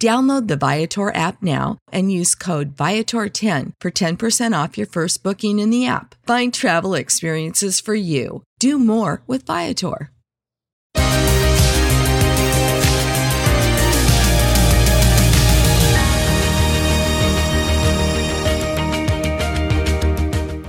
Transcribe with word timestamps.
Download 0.00 0.48
the 0.48 0.56
Viator 0.56 1.14
app 1.14 1.42
now 1.42 1.76
and 1.92 2.10
use 2.10 2.34
code 2.34 2.74
Viator10 2.74 3.72
for 3.82 3.90
10% 3.90 4.64
off 4.64 4.78
your 4.78 4.86
first 4.86 5.22
booking 5.22 5.58
in 5.58 5.68
the 5.68 5.86
app. 5.86 6.14
Find 6.26 6.54
travel 6.54 6.94
experiences 6.94 7.80
for 7.80 7.94
you. 7.94 8.42
Do 8.58 8.78
more 8.78 9.20
with 9.26 9.44
Viator. 9.44 10.10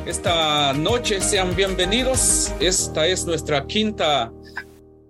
Esta 0.05 0.73
noche 0.77 1.21
sean 1.21 1.55
bienvenidos. 1.55 2.51
Esta 2.59 3.07
es 3.07 3.25
nuestra 3.25 3.65
quinta 3.65 4.29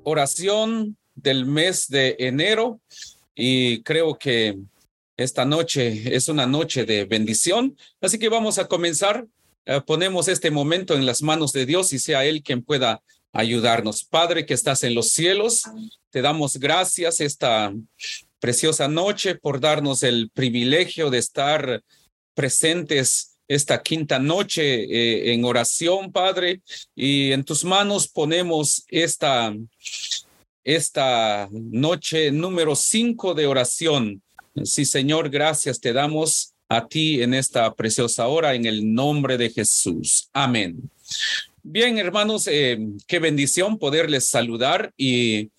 oración 0.04 0.96
del 1.16 1.48
mes 1.48 1.88
de 1.88 2.16
enero 2.20 2.80
y 3.36 3.82
creo 3.84 4.18
que 4.18 4.58
esta 5.18 5.46
noche 5.46 6.16
es 6.16 6.28
una 6.28 6.46
noche 6.46 6.86
de 6.86 7.06
bendición. 7.06 7.78
Así 8.02 8.18
que 8.18 8.30
vamos 8.30 8.58
a 8.58 8.68
comenzar. 8.68 9.28
Eh, 9.66 9.82
ponemos 9.86 10.28
este 10.28 10.50
momento 10.52 10.96
en 10.96 11.06
las 11.06 11.22
manos 11.22 11.54
de 11.54 11.66
Dios 11.66 11.94
y 11.94 12.00
sea 12.00 12.26
Él 12.26 12.42
quien 12.42 12.64
pueda 12.64 13.02
ayudarnos. 13.32 14.04
Padre 14.04 14.46
que 14.46 14.54
estás 14.54 14.84
en 14.84 14.96
los 14.96 15.10
cielos, 15.12 15.64
te 16.10 16.22
damos 16.22 16.58
gracias 16.58 17.20
esta 17.20 17.74
preciosa 18.40 18.88
noche 18.88 19.36
por 19.36 19.60
darnos 19.60 20.04
el 20.04 20.30
privilegio 20.32 21.10
de 21.10 21.20
estar 21.20 21.84
presentes 22.34 23.38
esta 23.48 23.82
quinta 23.82 24.18
noche 24.18 24.84
eh, 24.84 25.34
en 25.34 25.44
oración, 25.44 26.12
Padre, 26.12 26.62
y 26.96 27.32
en 27.34 27.44
tus 27.44 27.66
manos 27.66 28.08
ponemos 28.08 28.86
esta 28.88 29.54
esta 30.64 31.50
noche 31.52 32.32
número 32.32 32.76
cinco 32.76 33.34
de 33.34 33.48
oración. 33.48 34.22
Sí, 34.64 34.86
Señor, 34.86 35.30
gracias 35.30 35.80
te 35.80 35.94
damos 35.94 36.54
a 36.70 36.88
ti 36.88 37.22
en 37.22 37.34
esta 37.34 37.74
preciosa 37.74 38.28
hora 38.28 38.54
en 38.54 38.66
el 38.66 38.94
nombre 38.94 39.38
de 39.38 39.50
Jesús. 39.50 40.30
Amén. 40.32 40.90
Bien, 41.64 41.98
hermanos, 41.98 42.48
eh, 42.48 42.80
qué 43.08 43.20
bendición 43.20 43.78
poderles 43.78 44.28
saludar 44.28 44.94
y, 44.98 45.50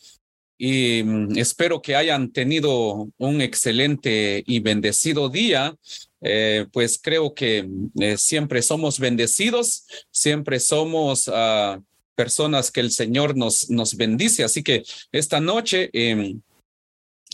mm, 0.58 1.36
espero 1.36 1.82
que 1.82 1.96
hayan 1.96 2.32
tenido 2.32 3.08
un 3.18 3.40
excelente 3.40 4.42
y 4.46 4.60
bendecido 4.60 5.28
día. 5.28 5.76
Eh, 6.20 6.66
pues 6.72 6.98
creo 7.02 7.34
que 7.34 7.68
eh, 8.00 8.16
siempre 8.16 8.62
somos 8.62 8.98
bendecidos, 8.98 9.86
siempre 10.10 10.60
somos... 10.60 11.28
Uh, 11.28 11.82
personas 12.14 12.70
que 12.70 12.80
el 12.80 12.90
Señor 12.90 13.36
nos, 13.36 13.70
nos 13.70 13.96
bendice. 13.96 14.44
Así 14.44 14.62
que 14.62 14.82
esta 15.10 15.40
noche 15.40 15.90
em, 15.92 16.40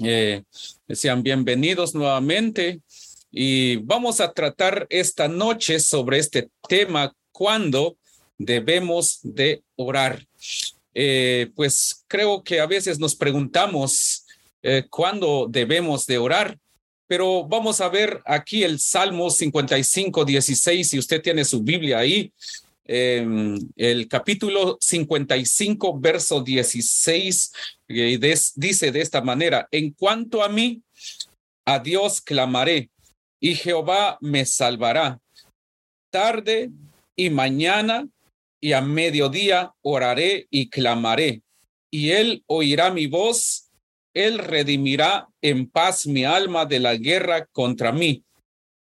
eh, 0.02 0.42
sean 0.88 1.22
bienvenidos 1.22 1.94
nuevamente 1.94 2.80
y 3.30 3.76
vamos 3.76 4.20
a 4.20 4.32
tratar 4.32 4.86
esta 4.90 5.28
noche 5.28 5.80
sobre 5.80 6.18
este 6.18 6.50
tema, 6.68 7.12
cuándo 7.32 7.96
debemos 8.38 9.18
de 9.22 9.62
orar. 9.76 10.26
Eh, 10.94 11.50
pues 11.54 12.04
creo 12.08 12.42
que 12.42 12.60
a 12.60 12.66
veces 12.66 12.98
nos 12.98 13.14
preguntamos 13.14 14.24
eh, 14.62 14.84
cuándo 14.88 15.46
debemos 15.48 16.06
de 16.06 16.18
orar. 16.18 16.58
Pero 17.06 17.44
vamos 17.44 17.80
a 17.80 17.88
ver 17.88 18.20
aquí 18.26 18.64
el 18.64 18.78
Salmo 18.78 19.30
55, 19.30 20.26
16, 20.26 20.90
si 20.90 20.98
usted 20.98 21.22
tiene 21.22 21.44
su 21.44 21.62
Biblia 21.62 21.98
ahí, 21.98 22.30
Em, 22.90 23.58
el 23.76 24.08
capítulo 24.08 24.78
55, 24.80 26.00
verso 26.00 26.40
16, 26.40 27.52
eh, 27.88 28.18
dice 28.56 28.90
de 28.90 29.00
esta 29.02 29.20
manera, 29.20 29.68
en 29.70 29.90
cuanto 29.90 30.42
a 30.42 30.48
mí, 30.48 30.82
a 31.66 31.80
Dios 31.80 32.22
clamaré 32.22 32.88
y 33.38 33.56
Jehová 33.56 34.16
me 34.22 34.46
salvará. 34.46 35.20
Tarde 36.10 36.70
y 37.14 37.28
mañana 37.28 38.08
y 38.58 38.72
a 38.72 38.80
mediodía 38.80 39.74
oraré 39.82 40.46
y 40.48 40.70
clamaré, 40.70 41.42
y 41.90 42.12
él 42.12 42.42
oirá 42.46 42.90
mi 42.90 43.06
voz, 43.06 43.70
él 44.14 44.38
redimirá 44.38 45.28
en 45.42 45.68
paz 45.68 46.06
mi 46.06 46.24
alma 46.24 46.64
de 46.64 46.80
la 46.80 46.96
guerra 46.96 47.44
contra 47.52 47.92
mí. 47.92 48.24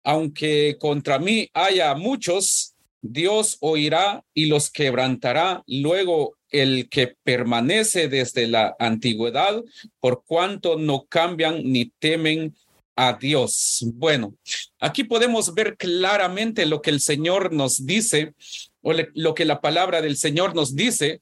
Aunque 0.05 0.77
contra 0.79 1.19
mí 1.19 1.51
haya 1.53 1.93
muchos, 1.97 2.76
Dios 3.03 3.59
oirá 3.61 4.25
y 4.35 4.47
los 4.47 4.71
quebrantará. 4.71 5.63
Luego 5.67 6.37
el 6.51 6.89
que 6.89 7.17
permanece 7.23 8.09
desde 8.09 8.47
la 8.47 8.77
antigüedad, 8.79 9.63
por 10.01 10.25
cuanto 10.25 10.79
no 10.79 11.07
cambian 11.09 11.63
ni 11.65 11.87
temen 11.99 12.55
a 12.97 13.13
Dios. 13.13 13.85
Bueno, 13.95 14.35
aquí 14.81 15.05
podemos 15.05 15.55
ver 15.55 15.77
claramente 15.77 16.65
lo 16.67 16.81
que 16.81 16.91
el 16.91 17.01
Señor 17.01 17.53
nos 17.53 17.85
dice 17.85 18.35
o 18.81 18.93
lo 19.15 19.35
que 19.35 19.45
la 19.45 19.61
palabra 19.61 20.01
del 20.01 20.17
Señor 20.17 20.55
nos 20.55 20.75
dice. 20.75 21.21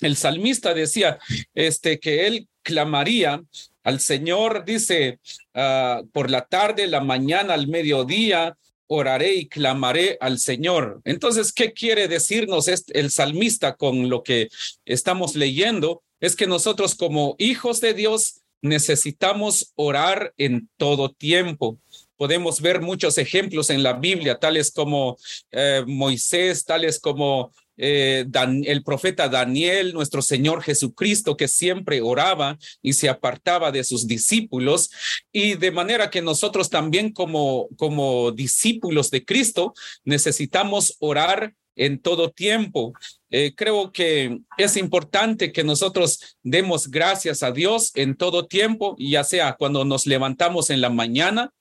El 0.00 0.16
salmista 0.16 0.72
decía 0.72 1.18
este 1.54 1.98
que 1.98 2.26
él 2.26 2.48
clamaría 2.62 3.42
al 3.82 4.00
Señor, 4.00 4.64
dice, 4.64 5.18
ah, 5.54 6.02
por 6.12 6.30
la 6.30 6.46
tarde, 6.46 6.86
la 6.86 7.00
mañana, 7.00 7.54
al 7.54 7.66
mediodía, 7.66 8.56
oraré 8.92 9.34
y 9.34 9.48
clamaré 9.48 10.18
al 10.20 10.40
Señor. 10.40 11.00
Entonces, 11.04 11.52
¿qué 11.52 11.72
quiere 11.72 12.08
decirnos 12.08 12.66
el 12.68 13.10
salmista 13.12 13.76
con 13.76 14.08
lo 14.10 14.24
que 14.24 14.48
estamos 14.84 15.36
leyendo? 15.36 16.02
Es 16.18 16.34
que 16.34 16.48
nosotros 16.48 16.96
como 16.96 17.36
hijos 17.38 17.80
de 17.80 17.94
Dios 17.94 18.40
necesitamos 18.62 19.72
orar 19.76 20.34
en 20.38 20.68
todo 20.76 21.12
tiempo. 21.12 21.78
Podemos 22.16 22.60
ver 22.60 22.80
muchos 22.80 23.16
ejemplos 23.16 23.70
en 23.70 23.84
la 23.84 23.92
Biblia, 23.92 24.40
tales 24.40 24.72
como 24.72 25.16
eh, 25.52 25.84
Moisés, 25.86 26.64
tales 26.64 26.98
como 26.98 27.52
eh, 27.82 28.26
el 28.64 28.82
profeta 28.82 29.28
Daniel, 29.28 29.94
nuestro 29.94 30.20
Señor 30.20 30.62
Jesucristo, 30.62 31.36
que 31.36 31.48
siempre 31.48 32.02
oraba 32.02 32.58
y 32.82 32.92
se 32.92 33.08
apartaba 33.08 33.72
de 33.72 33.84
sus 33.84 34.06
discípulos, 34.06 34.90
y 35.32 35.54
de 35.54 35.70
manera 35.70 36.10
que 36.10 36.20
nosotros 36.20 36.68
también 36.68 37.12
como, 37.12 37.68
como 37.76 38.32
discípulos 38.32 39.10
de 39.10 39.24
Cristo 39.24 39.72
necesitamos 40.04 40.96
orar 40.98 41.54
en 41.76 41.98
todo 41.98 42.30
tiempo. 42.30 42.92
Eh, 43.30 43.54
creo 43.56 43.90
que 43.92 44.40
es 44.58 44.76
importante 44.76 45.50
que 45.50 45.64
nosotros 45.64 46.36
demos 46.42 46.90
gracias 46.90 47.42
a 47.42 47.52
Dios 47.52 47.92
en 47.94 48.16
todo 48.16 48.46
tiempo, 48.46 48.96
ya 48.98 49.24
sea 49.24 49.56
cuando 49.58 49.86
nos 49.86 50.06
levantamos 50.06 50.68
en 50.68 50.82
la 50.82 50.90
mañana, 50.90 51.52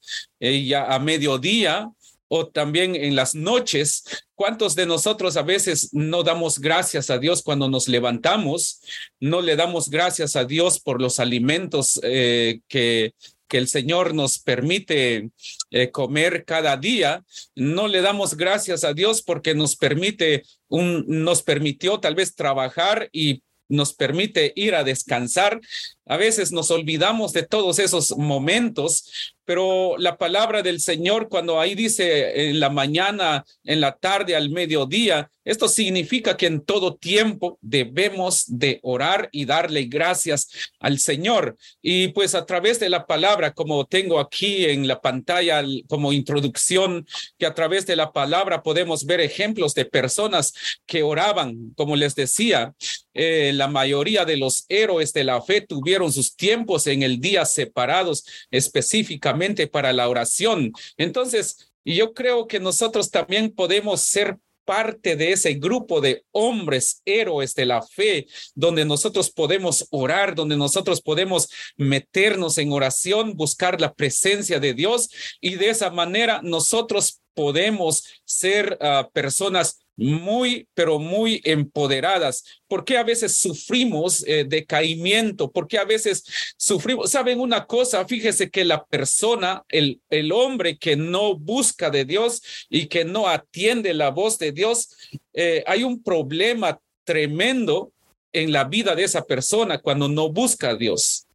eh, 0.42 0.66
ya 0.66 0.94
a 0.94 1.00
mediodía, 1.00 1.92
o 2.30 2.48
también 2.48 2.96
en 2.96 3.16
las 3.16 3.36
noches. 3.36 4.04
¿Cuántos 4.40 4.74
de 4.74 4.86
nosotros 4.86 5.36
a 5.36 5.42
veces 5.42 5.90
no 5.92 6.24
damos 6.24 6.60
gracias 6.60 7.10
a 7.10 7.18
Dios 7.18 7.44
cuando 7.44 7.68
nos 7.68 7.90
levantamos? 7.90 8.80
No 9.20 9.42
le 9.42 9.58
damos 9.58 9.90
gracias 9.90 10.38
a 10.38 10.46
Dios 10.46 10.80
por 10.80 11.02
los 11.02 11.20
alimentos 11.20 12.00
eh, 12.04 12.62
que, 12.70 13.16
que 13.50 13.58
el 13.58 13.68
Señor 13.68 14.14
nos 14.14 14.40
permite 14.40 15.32
eh, 15.72 15.92
comer 15.92 16.46
cada 16.46 16.78
día. 16.78 17.26
No 17.54 17.90
le 17.90 18.00
damos 18.00 18.38
gracias 18.38 18.86
a 18.86 18.94
Dios 18.94 19.22
porque 19.24 19.56
nos 19.56 19.76
permite 19.76 20.44
un, 20.70 21.04
nos 21.06 21.44
permitió 21.44 22.00
tal 22.00 22.16
vez 22.16 22.34
trabajar 22.34 23.10
y 23.12 23.44
nos 23.70 23.94
permite 23.94 24.52
ir 24.56 24.76
a 24.76 24.84
descansar. 24.84 25.62
A 26.06 26.18
veces 26.18 26.52
nos 26.52 26.72
olvidamos 26.72 27.32
de 27.34 27.44
todos 27.44 27.80
esos 27.80 28.18
momentos, 28.18 29.36
pero 29.50 29.98
la 29.98 30.16
palabra 30.16 30.62
del 30.62 30.80
Señor 30.80 31.28
cuando 31.28 31.60
ahí 31.60 31.74
dice 31.74 32.50
en 32.50 32.60
la 32.60 32.70
mañana, 32.70 33.44
en 33.64 33.82
la 33.82 33.94
tarde, 33.94 34.36
al 34.36 34.52
mediodía, 34.52 35.32
esto 35.50 35.68
significa 35.68 36.38
que 36.38 36.46
en 36.46 36.62
todo 36.62 36.96
tiempo 36.96 37.58
debemos 37.60 38.46
de 38.48 38.80
orar 38.84 39.30
y 39.32 39.46
darle 39.46 39.86
gracias 39.86 40.48
al 40.80 41.00
Señor. 41.00 41.58
Y 41.82 42.10
pues 42.10 42.36
a 42.36 42.46
través 42.46 42.80
de 42.80 42.88
la 42.88 43.08
palabra, 43.08 43.52
como 43.52 43.88
tengo 43.88 44.20
aquí 44.20 44.66
en 44.66 44.88
la 44.88 45.02
pantalla 45.02 45.64
como 45.88 46.14
introducción, 46.14 47.08
que 47.40 47.48
a 47.48 47.56
través 47.56 47.88
de 47.88 47.96
la 47.96 48.12
palabra 48.12 48.62
podemos 48.62 49.08
ver 49.08 49.22
ejemplos 49.22 49.74
de 49.74 49.86
personas 49.86 50.54
que 50.86 51.02
oraban, 51.02 51.74
como 51.76 51.96
les 51.96 52.14
decía, 52.14 52.76
eh, 53.16 53.52
la 53.56 53.68
mayoría 53.68 54.26
de 54.26 54.38
los 54.38 54.66
héroes 54.70 55.14
de 55.14 55.24
la 55.24 55.42
fe 55.42 55.62
tuvieron 55.62 56.14
sus 56.14 56.36
tiempos 56.36 56.86
en 56.86 57.02
el 57.02 57.20
día 57.20 57.44
separados 57.46 58.24
específicamente 58.52 59.66
para 59.66 59.94
la 59.94 60.08
oración. 60.10 60.74
Entonces, 60.96 61.72
yo 61.84 62.14
creo 62.14 62.46
que 62.46 62.60
nosotros 62.60 63.10
también 63.10 63.50
podemos 63.50 64.02
ser 64.02 64.38
parte 64.70 65.16
de 65.16 65.32
ese 65.32 65.56
grupo 65.56 66.00
de 66.00 66.24
hombres 66.32 67.02
héroes 67.04 67.56
de 67.56 67.66
la 67.66 67.82
fe, 67.82 68.28
donde 68.54 68.86
nosotros 68.86 69.32
podemos 69.32 69.88
orar, 69.90 70.36
donde 70.36 70.56
nosotros 70.56 71.02
podemos 71.02 71.50
meternos 71.76 72.60
en 72.60 72.72
oración, 72.72 73.36
buscar 73.36 73.82
la 73.82 73.96
presencia 73.96 74.60
de 74.60 74.76
Dios 74.76 75.10
y 75.42 75.56
de 75.56 75.72
esa 75.72 75.90
manera 75.90 76.42
nosotros 76.44 77.20
podemos 77.34 78.04
ser 78.26 78.78
uh, 78.80 79.10
personas 79.12 79.80
muy, 80.00 80.68
pero 80.74 80.98
muy 80.98 81.42
empoderadas. 81.44 82.62
¿Por 82.68 82.86
qué 82.86 82.98
a 82.98 83.04
veces 83.04 83.36
sufrimos 83.36 84.24
eh, 84.26 84.46
decaimiento? 84.48 85.52
¿Por 85.52 85.68
qué 85.68 85.78
a 85.78 85.84
veces 85.84 86.24
sufrimos? 86.58 87.12
¿Saben 87.12 87.40
una 87.42 87.66
cosa? 87.66 88.06
Fíjese 88.06 88.50
que 88.50 88.64
la 88.64 88.86
persona, 88.86 89.64
el, 89.68 90.00
el 90.10 90.32
hombre 90.32 90.78
que 90.78 90.96
no 90.96 91.38
busca 91.38 91.90
de 91.90 92.06
Dios 92.06 92.42
y 92.70 92.88
que 92.88 93.04
no 93.04 93.28
atiende 93.28 93.94
la 93.94 94.10
voz 94.10 94.40
de 94.40 94.54
Dios, 94.54 94.96
eh, 95.34 95.64
hay 95.68 95.84
un 95.84 96.02
problema 96.02 96.80
tremendo 97.04 97.92
en 98.32 98.54
la 98.54 98.64
vida 98.64 98.96
de 98.96 99.04
esa 99.04 99.26
persona 99.26 99.80
cuando 99.80 100.08
no 100.08 100.30
busca 100.32 100.70
a 100.70 100.76
Dios. 100.76 101.28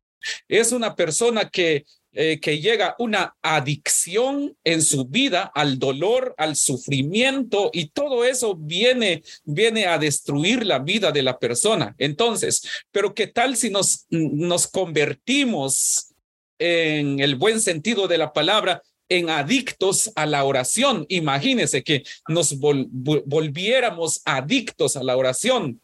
Es 0.48 0.72
una 0.72 0.94
persona 0.94 1.50
que 1.50 1.84
eh, 2.16 2.38
que 2.38 2.60
llega 2.60 2.94
una 3.00 3.36
adicción 3.42 4.56
en 4.62 4.82
su 4.82 5.04
vida 5.04 5.50
al 5.52 5.80
dolor, 5.80 6.32
al 6.38 6.54
sufrimiento 6.54 7.70
y 7.72 7.86
todo 7.88 8.24
eso 8.24 8.54
viene, 8.54 9.24
viene 9.42 9.86
a 9.86 9.98
destruir 9.98 10.64
la 10.64 10.78
vida 10.78 11.10
de 11.10 11.22
la 11.22 11.40
persona. 11.40 11.96
Entonces, 11.98 12.62
pero 12.92 13.14
¿qué 13.14 13.26
tal 13.26 13.56
si 13.56 13.68
nos, 13.68 14.06
nos 14.10 14.68
convertimos 14.68 16.14
en 16.60 17.18
el 17.18 17.34
buen 17.34 17.60
sentido 17.60 18.06
de 18.06 18.18
la 18.18 18.32
palabra 18.32 18.80
en 19.08 19.28
adictos 19.28 20.12
a 20.14 20.24
la 20.24 20.44
oración? 20.44 21.06
Imagínense 21.08 21.82
que 21.82 22.04
nos 22.28 22.56
volviéramos 22.60 24.22
adictos 24.24 24.96
a 24.96 25.02
la 25.02 25.16
oración. 25.16 25.80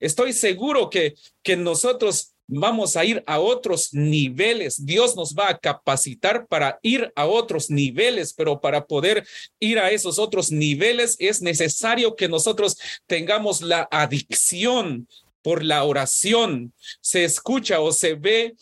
Estoy 0.00 0.32
seguro 0.32 0.90
que, 0.90 1.14
que 1.44 1.56
nosotros 1.56 2.34
vamos 2.48 2.96
a 2.96 3.04
ir 3.04 3.22
a 3.26 3.38
otros 3.38 3.92
niveles. 3.92 4.84
Dios 4.84 5.14
nos 5.14 5.34
va 5.34 5.50
a 5.50 5.58
capacitar 5.58 6.46
para 6.46 6.78
ir 6.82 7.12
a 7.14 7.26
otros 7.26 7.70
niveles, 7.70 8.32
pero 8.32 8.60
para 8.60 8.86
poder 8.86 9.26
ir 9.60 9.78
a 9.78 9.90
esos 9.90 10.18
otros 10.18 10.50
niveles 10.50 11.16
es 11.18 11.42
necesario 11.42 12.16
que 12.16 12.28
nosotros 12.28 12.78
tengamos 13.06 13.60
la 13.60 13.86
adicción 13.90 15.06
por 15.42 15.62
la 15.62 15.84
oración. 15.84 16.72
Se 17.00 17.24
escucha 17.24 17.80
o 17.80 17.92
se 17.92 18.14
ve 18.14 18.56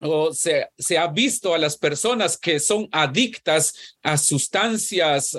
o 0.00 0.32
se, 0.34 0.98
ha 0.98 1.06
visto 1.08 1.54
a 1.54 1.58
las 1.58 1.76
personas 1.78 2.36
que 2.36 2.60
son 2.60 2.88
adictas 2.92 3.96
a 4.02 4.18
sustancias, 4.18 5.36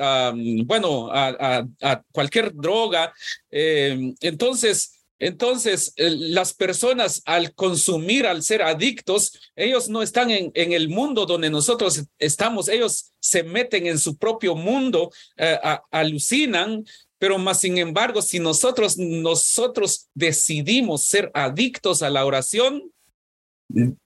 bueno, 0.65 1.09
a, 1.11 1.65
cualquier 2.11 2.53
droga. 2.53 3.13
Eh, 3.51 4.13
entonces, 4.21 4.94
entonces, 5.19 5.93
las 5.97 6.53
personas 6.53 7.21
al 7.25 7.53
consumir, 7.53 8.27
al 8.27 8.43
ser 8.43 8.61
adictos, 8.61 9.39
ellos 9.55 9.87
no 9.87 10.01
están 10.01 10.29
en, 10.29 10.51
el 10.53 10.89
mundo 10.89 11.25
donde 11.25 11.49
nosotros 11.49 12.03
estamos, 12.19 12.67
ellos 12.67 13.13
se 13.19 13.43
meten 13.43 13.87
en 13.87 13.97
su 13.97 14.17
propio 14.17 14.55
mundo, 14.55 15.11
eh, 15.37 15.57
alucinan, 15.89 16.85
pero 17.17 17.37
más 17.37 17.61
sin 17.61 17.77
embargo, 17.77 18.21
si 18.21 18.39
nosotros, 18.39 18.97
nosotros 18.97 20.09
decidimos 20.13 21.03
ser 21.03 21.31
adictos 21.33 22.01
a 22.01 22.09
la 22.09 22.25
oración, 22.25 22.91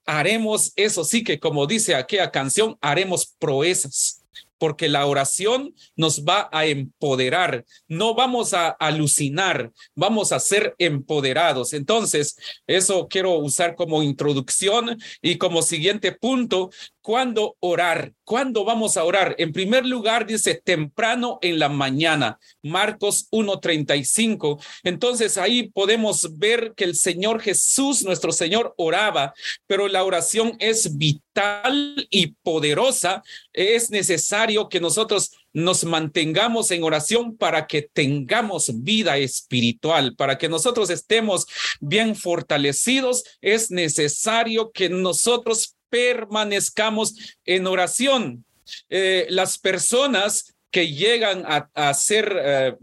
haremos 0.05 0.71
eso. 0.75 1.03
Sí 1.03 1.23
que 1.23 1.39
como 1.39 1.65
dice 1.65 1.95
aquella 1.95 2.31
canción, 2.31 2.77
haremos 2.81 3.33
proezas 3.39 4.18
porque 4.59 4.89
la 4.89 5.07
oración 5.07 5.73
nos 5.95 6.23
va 6.23 6.49
a 6.51 6.65
empoderar, 6.65 7.65
no 7.87 8.13
vamos 8.13 8.53
a 8.53 8.69
alucinar, 8.69 9.71
vamos 9.95 10.31
a 10.31 10.39
ser 10.39 10.75
empoderados. 10.77 11.73
Entonces, 11.73 12.37
eso 12.67 13.07
quiero 13.07 13.33
usar 13.39 13.75
como 13.75 14.03
introducción 14.03 14.99
y 15.21 15.37
como 15.37 15.63
siguiente 15.63 16.11
punto, 16.11 16.69
¿Cuándo 17.09 17.55
orar? 17.59 18.13
¿Cuándo 18.29 18.63
vamos 18.63 18.95
a 18.95 19.03
orar? 19.05 19.33
En 19.39 19.51
primer 19.51 19.87
lugar, 19.87 20.27
dice 20.27 20.53
temprano 20.63 21.39
en 21.41 21.57
la 21.57 21.67
mañana, 21.67 22.37
Marcos 22.61 23.27
1.35. 23.31 24.63
Entonces 24.83 25.39
ahí 25.39 25.71
podemos 25.71 26.37
ver 26.37 26.75
que 26.75 26.83
el 26.83 26.95
Señor 26.95 27.41
Jesús, 27.41 28.03
nuestro 28.03 28.31
Señor, 28.31 28.75
oraba, 28.77 29.33
pero 29.65 29.87
la 29.87 30.03
oración 30.03 30.55
es 30.59 30.95
vital 30.95 32.07
y 32.11 32.35
poderosa. 32.43 33.23
Es 33.51 33.89
necesario 33.89 34.69
que 34.69 34.79
nosotros 34.79 35.31
nos 35.51 35.83
mantengamos 35.83 36.69
en 36.69 36.83
oración 36.83 37.35
para 37.35 37.65
que 37.65 37.81
tengamos 37.81 38.83
vida 38.83 39.17
espiritual, 39.17 40.15
para 40.15 40.37
que 40.37 40.49
nosotros 40.49 40.91
estemos 40.91 41.47
bien 41.79 42.15
fortalecidos. 42.15 43.23
Es 43.41 43.71
necesario 43.71 44.71
que 44.71 44.89
nosotros 44.89 45.78
permanezcamos 45.89 47.37
en 47.45 47.67
oración. 47.67 48.45
Eh, 48.89 49.27
las 49.29 49.57
personas 49.57 50.55
que 50.71 50.91
llegan 50.93 51.43
a, 51.47 51.93
ser, 51.95 52.37
eh, 52.39 52.75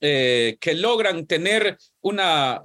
eh, 0.00 0.56
que 0.60 0.74
logran 0.74 1.26
tener 1.26 1.76
una, 2.00 2.62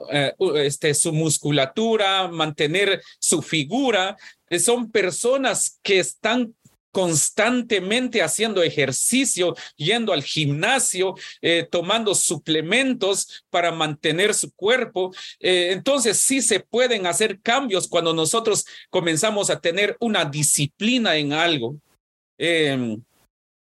este, 0.56 0.94
su 0.94 1.12
musculatura, 1.12 2.30
mantener 2.30 3.02
su 3.20 3.42
figura, 3.42 4.16
son 4.58 4.90
personas 4.90 5.80
que 5.84 6.00
están 6.00 6.56
constantemente 6.92 8.22
haciendo 8.22 8.64
ejercicio, 8.64 9.56
yendo 9.76 10.14
al 10.14 10.24
gimnasio, 10.24 11.16
eh, 11.42 11.68
tomando 11.70 12.16
suplementos 12.16 13.44
para 13.50 13.72
mantener 13.72 14.34
su 14.34 14.52
cuerpo. 14.54 15.14
Eh, 15.40 15.70
entonces 15.72 16.18
sí 16.18 16.42
se 16.42 16.60
pueden 16.60 17.06
hacer 17.06 17.40
cambios 17.42 17.88
cuando 17.88 18.14
nosotros 18.14 18.66
comenzamos 18.90 19.50
a 19.50 19.60
tener 19.60 19.96
una 20.00 20.26
disciplina 20.26 21.16
en 21.18 21.34
algo. 21.34 21.76
Em, 22.38 23.02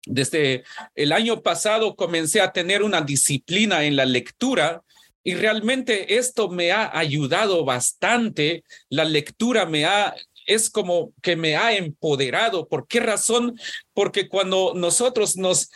desde 0.07 0.65
el 0.95 1.13
año 1.13 1.43
pasado 1.43 1.95
comencé 1.95 2.41
a 2.41 2.53
tener 2.53 2.83
una 2.83 3.03
disciplina 3.03 3.85
en 3.85 3.97
la 3.97 4.07
lectura 4.07 4.83
y 5.23 5.35
realmente 5.35 6.17
esto 6.17 6.49
me 6.49 6.73
ha 6.73 6.97
ayudado 6.97 7.65
bastante. 7.65 8.65
La 8.89 9.05
lectura 9.05 9.67
me 9.67 9.85
ha 9.85 10.15
es 10.51 10.71
como 10.71 11.13
que 11.23 11.37
me 11.37 11.57
ha 11.57 11.77
empoderado. 11.77 12.69
¿Por 12.69 12.87
qué 12.87 13.01
razón? 13.01 13.57
porque 14.01 14.31
cuando 14.31 14.73
nosotros 14.75 15.37
nos, 15.37 15.69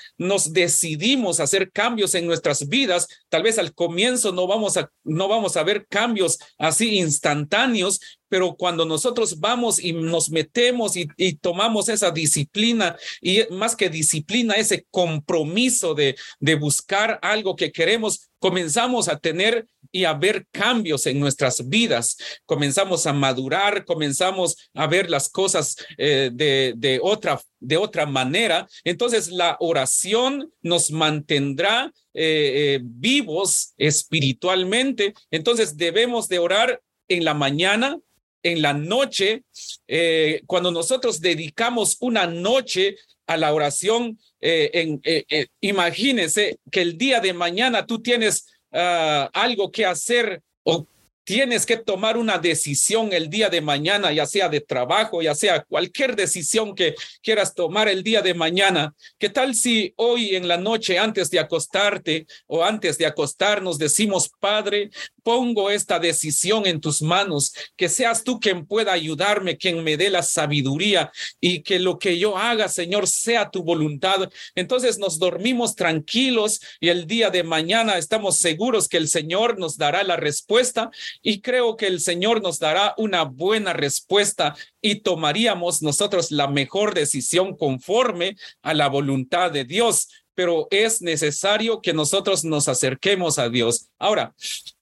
decidimos 0.54 1.40
hacer 1.40 1.71
cambios 1.71 2.14
en 2.14 2.26
nuestras 2.26 2.69
vidas, 2.69 3.07
tal 3.28 3.43
vez 3.43 3.59
al 3.59 3.75
comienzo 3.75 4.33
no 4.33 4.47
vamos 4.47 4.78
a, 4.78 4.90
no 5.02 5.28
vamos 5.28 5.59
a 5.59 5.62
ver 5.62 5.87
cambios 5.88 6.38
así 6.57 6.99
instantáneos, 7.00 8.00
pero 8.35 8.57
cuando 8.57 8.85
nosotros 8.85 9.38
vamos 9.38 9.79
y 9.79 9.93
nos 9.93 10.29
metemos 10.29 10.97
y, 10.97 11.07
tomamos 11.35 11.88
esa 11.88 12.11
disciplina 12.11 12.97
y 13.23 13.43
más 13.53 13.76
que 13.76 13.88
disciplina, 13.88 14.55
ese 14.55 14.85
compromiso 14.91 15.95
de, 15.95 16.17
buscar 16.59 17.21
algo 17.23 17.55
que 17.55 17.71
queremos, 17.71 18.29
comenzamos 18.41 19.07
a 19.07 19.21
tener 19.21 19.69
y 19.93 20.05
a 20.05 20.14
ver 20.14 20.49
cambios 20.50 21.07
en 21.07 21.21
nuestras 21.21 21.69
vidas, 21.69 22.17
comenzamos 22.45 23.07
a 23.07 23.12
madurar, 23.12 23.85
comenzamos 23.85 24.57
a 24.75 24.88
ver 24.88 25.11
las 25.11 25.29
cosas 25.29 25.76
eh, 25.97 26.31
de, 26.35 26.75
de, 26.76 26.99
otra, 27.00 27.41
de 27.61 27.76
otra 27.76 28.05
manera. 28.05 28.67
Entonces 28.83 29.29
la 29.31 29.57
oración 29.61 30.53
nos 30.61 30.91
mantendrá 30.91 31.93
eh, 32.14 32.75
eh, 32.75 32.81
vivos 32.83 33.75
espiritualmente. 33.76 35.14
Entonces 35.31 35.76
debemos 35.76 36.26
de 36.26 36.41
orar 36.41 36.81
en 37.07 37.25
la 37.25 37.35
mañana, 37.35 38.00
en 38.44 38.62
la 38.62 38.74
noche, 38.74 39.42
eh, 39.88 40.42
cuando 40.46 40.70
nosotros 40.70 41.20
dedicamos 41.20 41.96
una 42.00 42.26
noche 42.26 42.96
a 43.26 43.36
la 43.36 43.52
oración, 43.52 44.18
eh, 44.40 44.70
en, 44.74 45.00
eh, 45.04 45.24
eh, 45.28 45.46
imagínense 45.60 46.58
que 46.70 46.82
el 46.82 46.98
día 46.98 47.20
de 47.20 47.32
mañana 47.32 47.86
tú 47.86 48.00
tienes 48.00 48.46
uh, 48.72 49.30
algo 49.32 49.70
que 49.70 49.86
hacer 49.86 50.42
o 50.62 50.86
tienes 51.25 51.66
que 51.66 51.78
tomar 51.78 52.16
una 52.16 52.38
decisión 52.38 53.12
el 53.12 53.31
día 53.31 53.49
de 53.49 53.61
mañana, 53.61 54.12
ya 54.12 54.26
sea 54.26 54.49
de 54.49 54.61
trabajo, 54.61 55.23
ya 55.23 55.35
sea 55.35 55.64
cualquier 55.64 56.14
decisión 56.14 56.75
que 56.75 56.95
quieras 57.23 57.54
tomar 57.54 57.88
el 57.88 58.02
día 58.02 58.23
de 58.23 58.35
mañana. 58.35 58.95
¿Qué 59.19 59.31
tal 59.31 59.54
si 59.54 59.95
hoy 59.97 60.37
en 60.37 60.47
la 60.47 60.59
noche, 60.59 60.99
antes 60.99 61.31
de 61.31 61.38
acostarte 61.38 62.26
o 62.47 62.62
antes 62.62 62.99
de 62.99 63.07
acostarnos, 63.07 63.78
decimos, 63.78 64.31
Padre, 64.38 64.90
pongo 65.23 65.71
esta 65.71 65.99
decisión 65.99 66.66
en 66.66 66.81
tus 66.81 67.00
manos, 67.00 67.52
que 67.76 67.88
seas 67.88 68.23
tú 68.23 68.38
quien 68.38 68.66
pueda 68.66 68.93
ayudarme, 68.93 69.57
quien 69.57 69.83
me 69.83 69.97
dé 69.97 70.11
la 70.11 70.23
sabiduría 70.23 71.11
y 71.40 71.62
que 71.62 71.78
lo 71.78 71.99
que 71.99 72.19
yo 72.19 72.37
haga, 72.37 72.69
Señor, 72.69 73.09
sea 73.09 73.50
tu 73.50 73.62
voluntad. 73.62 74.31
Entonces 74.54 74.99
nos 74.99 75.19
dormimos 75.19 75.75
tranquilos 75.75 76.61
y 76.78 76.90
el 76.90 77.07
día 77.07 77.31
de 77.31 77.43
mañana 77.43 77.97
estamos 77.97 78.37
seguros 78.37 78.88
que 78.88 78.99
el 78.99 79.09
Señor 79.09 79.59
nos 79.59 79.78
dará 79.78 80.04
la 80.04 80.16
respuesta 80.16 80.90
y 81.23 81.40
creo 81.40 81.76
que 81.76 81.87
el 81.87 82.00
Señor 82.00 82.42
nos 82.42 82.59
dará 82.59 82.94
una 82.97 83.25
buena 83.25 83.73
respuesta 83.73 84.54
y 84.80 84.97
tomaríamos 85.00 85.83
nosotros 85.83 86.30
la 86.30 86.49
mejor 86.49 86.94
decisión 86.94 87.56
conforme 87.56 88.37
a 88.62 88.75
la 88.75 88.88
voluntad 88.88 89.50
de 89.50 89.64
Dios 89.64 90.09
pero 90.35 90.66
es 90.71 91.00
necesario 91.00 91.80
que 91.80 91.92
nosotros 91.92 92.44
nos 92.44 92.68
acerquemos 92.68 93.38
a 93.38 93.49
Dios. 93.49 93.88
Ahora, 93.99 94.35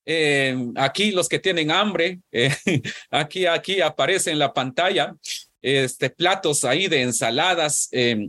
eh, 0.06 0.56
aquí 0.76 1.12
los 1.12 1.28
que 1.28 1.38
tienen 1.38 1.70
hambre, 1.70 2.20
eh, 2.32 2.54
aquí, 3.10 3.46
aquí 3.46 3.80
aparece 3.80 4.30
en 4.30 4.38
la 4.38 4.52
pantalla 4.52 5.14
este, 5.60 6.10
platos 6.10 6.64
ahí 6.64 6.88
de 6.88 7.02
ensaladas. 7.02 7.88
Eh, 7.92 8.28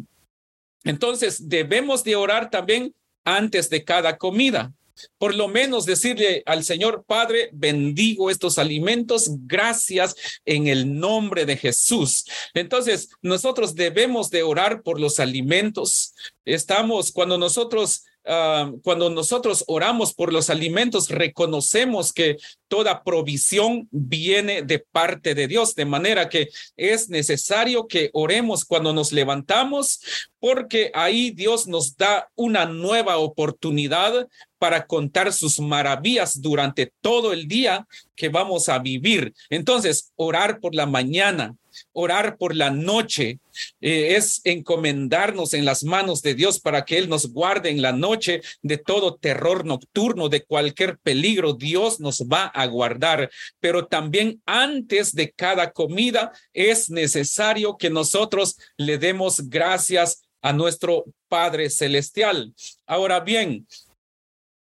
entonces, 0.84 1.50
debemos 1.50 2.04
de 2.04 2.16
orar 2.16 2.50
también 2.50 2.94
antes 3.24 3.70
de 3.70 3.84
cada 3.84 4.18
comida. 4.18 4.74
Por 5.18 5.36
lo 5.36 5.48
menos 5.48 5.86
decirle 5.86 6.44
al 6.46 6.64
Señor 6.64 7.04
Padre, 7.06 7.50
bendigo 7.54 8.30
estos 8.30 8.58
alimentos, 8.58 9.30
gracias 9.46 10.16
en 10.46 10.68
el 10.68 11.00
nombre 11.00 11.46
de 11.46 11.58
Jesús. 11.58 12.26
Entonces, 12.54 13.10
nosotros 13.22 13.76
debemos 13.76 14.30
de 14.30 14.44
orar 14.44 14.84
por 14.84 15.00
los 15.00 15.20
alimentos. 15.20 16.14
Estamos, 16.46 17.12
cuando 17.12 17.38
nosotros 17.38 18.06
Uh, 18.26 18.80
cuando 18.84 19.10
nosotros 19.10 19.66
oramos 19.68 20.14
por 20.14 20.32
los 20.32 20.50
alimentos, 20.50 21.10
reconocemos 21.10 22.14
que 22.14 22.38
toda 22.70 23.04
provisión 23.04 23.90
viene 23.92 24.62
de 24.62 24.80
parte 24.80 25.36
de 25.36 25.48
Dios, 25.48 25.76
de 25.76 25.84
manera 25.84 26.30
que 26.30 26.48
es 26.78 27.10
necesario 27.10 27.86
que 27.86 28.10
oremos 28.14 28.64
cuando 28.64 28.94
nos 28.94 29.12
levantamos, 29.12 30.00
porque 30.40 30.90
ahí 30.94 31.32
Dios 31.32 31.68
nos 31.68 31.98
da 31.98 32.30
una 32.36 32.66
nueva 32.66 33.18
oportunidad 33.18 34.28
para 34.58 34.88
contar 34.88 35.34
sus 35.34 35.60
maravillas 35.60 36.42
durante 36.42 36.94
todo 37.02 37.34
el 37.34 37.50
día 37.50 37.86
que 38.16 38.30
vamos 38.30 38.70
a 38.70 38.80
vivir. 38.80 39.34
Entonces, 39.50 40.14
orar 40.16 40.62
por 40.62 40.74
la 40.74 40.86
mañana, 40.86 41.58
orar 41.92 42.38
por 42.38 42.56
la 42.56 42.70
noche, 42.70 43.40
eh, 43.82 44.16
es 44.16 44.42
encomendarnos 44.44 45.54
en 45.54 45.66
las 45.66 45.84
manos 45.84 46.22
de 46.22 46.36
Dios 46.36 46.60
para 46.60 46.86
que 46.86 46.98
Él 46.98 47.10
nos 47.10 47.32
guarde 47.32 47.70
en 47.70 47.82
la 47.82 47.92
noche 47.92 48.42
de 48.62 48.78
todo 48.78 49.16
terror 49.16 49.66
nocturno, 49.66 50.30
de 50.30 50.44
cualquier 50.44 50.98
peligro. 50.98 51.54
Dios 51.54 52.00
nos 52.00 52.22
va 52.22 52.46
a 52.46 52.66
guardar, 52.66 53.30
pero 53.60 53.86
también 53.88 54.42
antes 54.46 55.14
de 55.14 55.32
cada 55.32 55.72
comida 55.72 56.32
es 56.54 56.90
necesario 56.90 57.78
que 57.78 57.90
nosotros 57.90 58.58
le 58.78 58.98
demos 58.98 59.50
gracias 59.50 60.24
a 60.42 60.54
nuestro 60.54 61.06
Padre 61.30 61.70
Celestial. 61.70 62.54
Ahora 62.86 63.22
bien, 63.22 63.66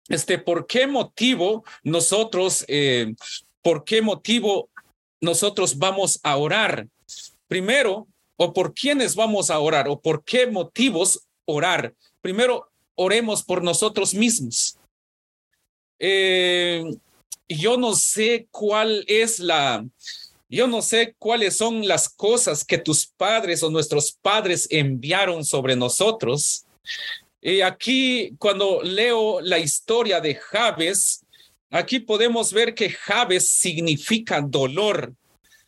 este, 0.09 0.37
¿por 0.37 0.67
qué 0.67 0.87
motivo 0.87 1.63
nosotros, 1.83 2.65
eh, 2.67 3.13
por 3.61 3.83
qué 3.83 4.01
motivo 4.01 4.69
nosotros 5.21 5.77
vamos 5.77 6.19
a 6.23 6.37
orar? 6.37 6.87
Primero, 7.47 8.07
o 8.37 8.53
por 8.53 8.73
quiénes 8.73 9.15
vamos 9.15 9.49
a 9.49 9.59
orar, 9.59 9.87
o 9.87 9.99
por 9.99 10.23
qué 10.23 10.47
motivos 10.47 11.27
orar. 11.45 11.93
Primero, 12.21 12.69
oremos 12.95 13.43
por 13.43 13.63
nosotros 13.63 14.13
mismos. 14.13 14.77
Eh, 15.99 16.83
yo 17.49 17.77
no 17.77 17.95
sé 17.95 18.47
cuál 18.51 19.03
es 19.07 19.39
la, 19.39 19.85
yo 20.49 20.67
no 20.67 20.81
sé 20.81 21.15
cuáles 21.19 21.57
son 21.57 21.87
las 21.87 22.07
cosas 22.07 22.63
que 22.63 22.77
tus 22.77 23.05
padres 23.05 23.63
o 23.63 23.69
nuestros 23.69 24.13
padres 24.13 24.67
enviaron 24.69 25.43
sobre 25.43 25.75
nosotros. 25.75 26.65
Y 27.41 27.61
aquí, 27.61 28.33
cuando 28.39 28.81
leo 28.81 29.41
la 29.41 29.59
historia 29.59 30.21
de 30.21 30.35
Javes, 30.35 31.25
aquí 31.69 31.99
podemos 31.99 32.53
ver 32.53 32.73
que 32.73 32.89
Javes 32.89 33.49
significa 33.49 34.41
dolor. 34.41 35.13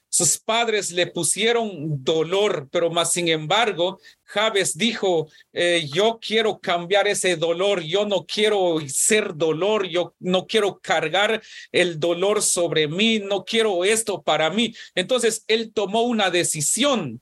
Sus 0.10 0.40
padres 0.40 0.92
le 0.92 1.06
pusieron 1.08 2.04
dolor, 2.04 2.68
pero 2.72 2.90
más 2.90 3.14
sin 3.14 3.28
embargo, 3.28 4.00
Javes 4.24 4.76
dijo, 4.76 5.30
eh, 5.54 5.88
yo 5.94 6.20
quiero 6.20 6.60
cambiar 6.60 7.08
ese 7.08 7.36
dolor, 7.36 7.82
yo 7.82 8.06
no 8.06 8.26
quiero 8.26 8.78
ser 8.88 9.36
dolor, 9.36 9.88
yo 9.88 10.16
no 10.20 10.48
quiero 10.48 10.80
cargar 10.80 11.42
el 11.72 12.00
dolor 12.00 12.42
sobre 12.42 12.88
mí, 12.88 13.20
no 13.20 13.46
quiero 13.46 13.84
esto 13.84 14.22
para 14.22 14.50
mí. 14.50 14.74
Entonces, 14.96 15.44
él 15.48 15.72
tomó 15.74 16.02
una 16.02 16.32
decisión 16.32 17.22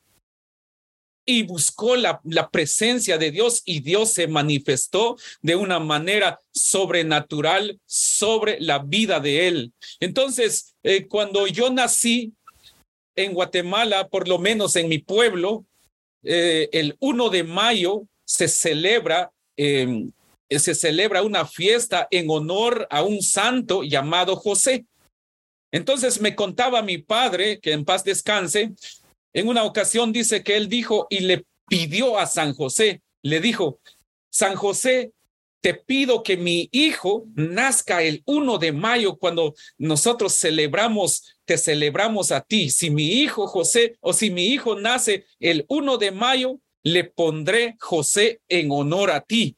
y 1.26 1.44
buscó 1.44 1.98
la, 1.98 2.22
la, 2.24 2.50
presencia 2.50 3.18
de 3.18 3.32
Dios 3.32 3.62
y 3.66 3.82
Dios 3.82 4.14
se 4.14 4.28
manifestó 4.28 5.18
de 5.42 5.58
una 5.58 5.78
manera 5.78 6.40
sobrenatural 6.54 7.82
sobre 7.86 8.62
la 8.62 8.80
vida 8.80 9.20
de 9.20 9.50
él. 9.50 9.74
Entonces, 10.00 10.74
eh, 10.84 11.06
cuando 11.06 11.46
yo 11.46 11.70
nací, 11.70 12.34
en 13.18 13.34
Guatemala, 13.34 14.08
por 14.08 14.28
lo 14.28 14.40
menos 14.40 14.78
en 14.78 14.88
mi 14.88 15.00
pueblo, 15.00 15.66
eh, 16.24 16.70
el 16.72 16.96
1 17.00 17.30
de 17.30 17.44
mayo 17.44 18.04
se 18.24 18.48
celebra, 18.48 19.32
eh, 19.58 20.08
se 20.50 20.76
celebra 20.76 21.24
una 21.24 21.46
fiesta 21.46 22.08
en 22.12 22.30
honor 22.30 22.88
a 22.90 23.04
un 23.04 23.22
santo 23.22 23.84
llamado 23.84 24.36
José. 24.36 24.86
Entonces 25.72 26.22
me 26.22 26.36
contaba 26.36 26.82
mi 26.82 27.00
padre, 27.00 27.60
que 27.60 27.74
en 27.74 27.84
paz 27.84 28.04
descanse, 28.04 28.72
en 29.34 29.48
una 29.48 29.64
ocasión 29.64 30.14
dice 30.14 30.44
que 30.44 30.56
él 30.56 30.70
dijo 30.70 31.08
y 31.10 31.20
le 31.22 31.46
pidió 31.68 32.18
a 32.18 32.28
San 32.28 32.54
José, 32.54 33.02
le 33.24 33.42
dijo, 33.42 33.80
San 34.30 34.56
José, 34.56 35.12
te 35.68 35.74
pido 35.74 36.24
que 36.24 36.38
mi 36.38 36.70
hijo 36.72 37.26
nazca 37.36 38.02
el 38.02 38.24
1 38.26 38.58
de 38.58 38.72
mayo 38.72 39.18
cuando 39.18 39.54
nosotros 39.78 40.32
celebramos, 40.32 41.36
te 41.44 41.58
celebramos 41.58 42.32
a 42.32 42.40
ti. 42.40 42.70
Si 42.70 42.90
mi 42.90 43.22
hijo 43.22 43.48
José 43.48 43.98
o 44.00 44.14
si 44.14 44.30
mi 44.30 44.46
hijo 44.46 44.80
nace 44.80 45.26
el 45.42 45.66
1 45.68 45.98
de 45.98 46.12
mayo, 46.12 46.62
le 46.84 47.04
pondré 47.04 47.76
José 47.82 48.40
en 48.48 48.72
honor 48.72 49.12
a 49.12 49.20
ti. 49.20 49.58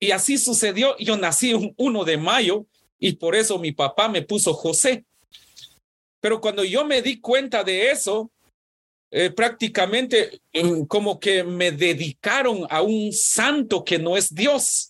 Y 0.00 0.10
así 0.10 0.36
sucedió. 0.36 0.96
Yo 0.98 1.16
nací 1.16 1.54
un 1.54 1.74
1 1.76 2.04
de 2.04 2.16
mayo 2.16 2.66
y 2.98 3.12
por 3.12 3.36
eso 3.36 3.56
mi 3.60 3.70
papá 3.70 4.08
me 4.08 4.22
puso 4.22 4.52
José. 4.52 5.04
Pero 6.20 6.40
cuando 6.40 6.64
yo 6.64 6.84
me 6.84 7.02
di 7.02 7.20
cuenta 7.20 7.62
de 7.62 7.92
eso, 7.92 8.32
eh, 9.12 9.30
prácticamente 9.30 10.40
mm, 10.52 10.86
como 10.86 11.20
que 11.20 11.44
me 11.44 11.70
dedicaron 11.70 12.66
a 12.68 12.82
un 12.82 13.12
santo 13.12 13.84
que 13.84 13.96
no 13.96 14.16
es 14.16 14.34
Dios. 14.34 14.89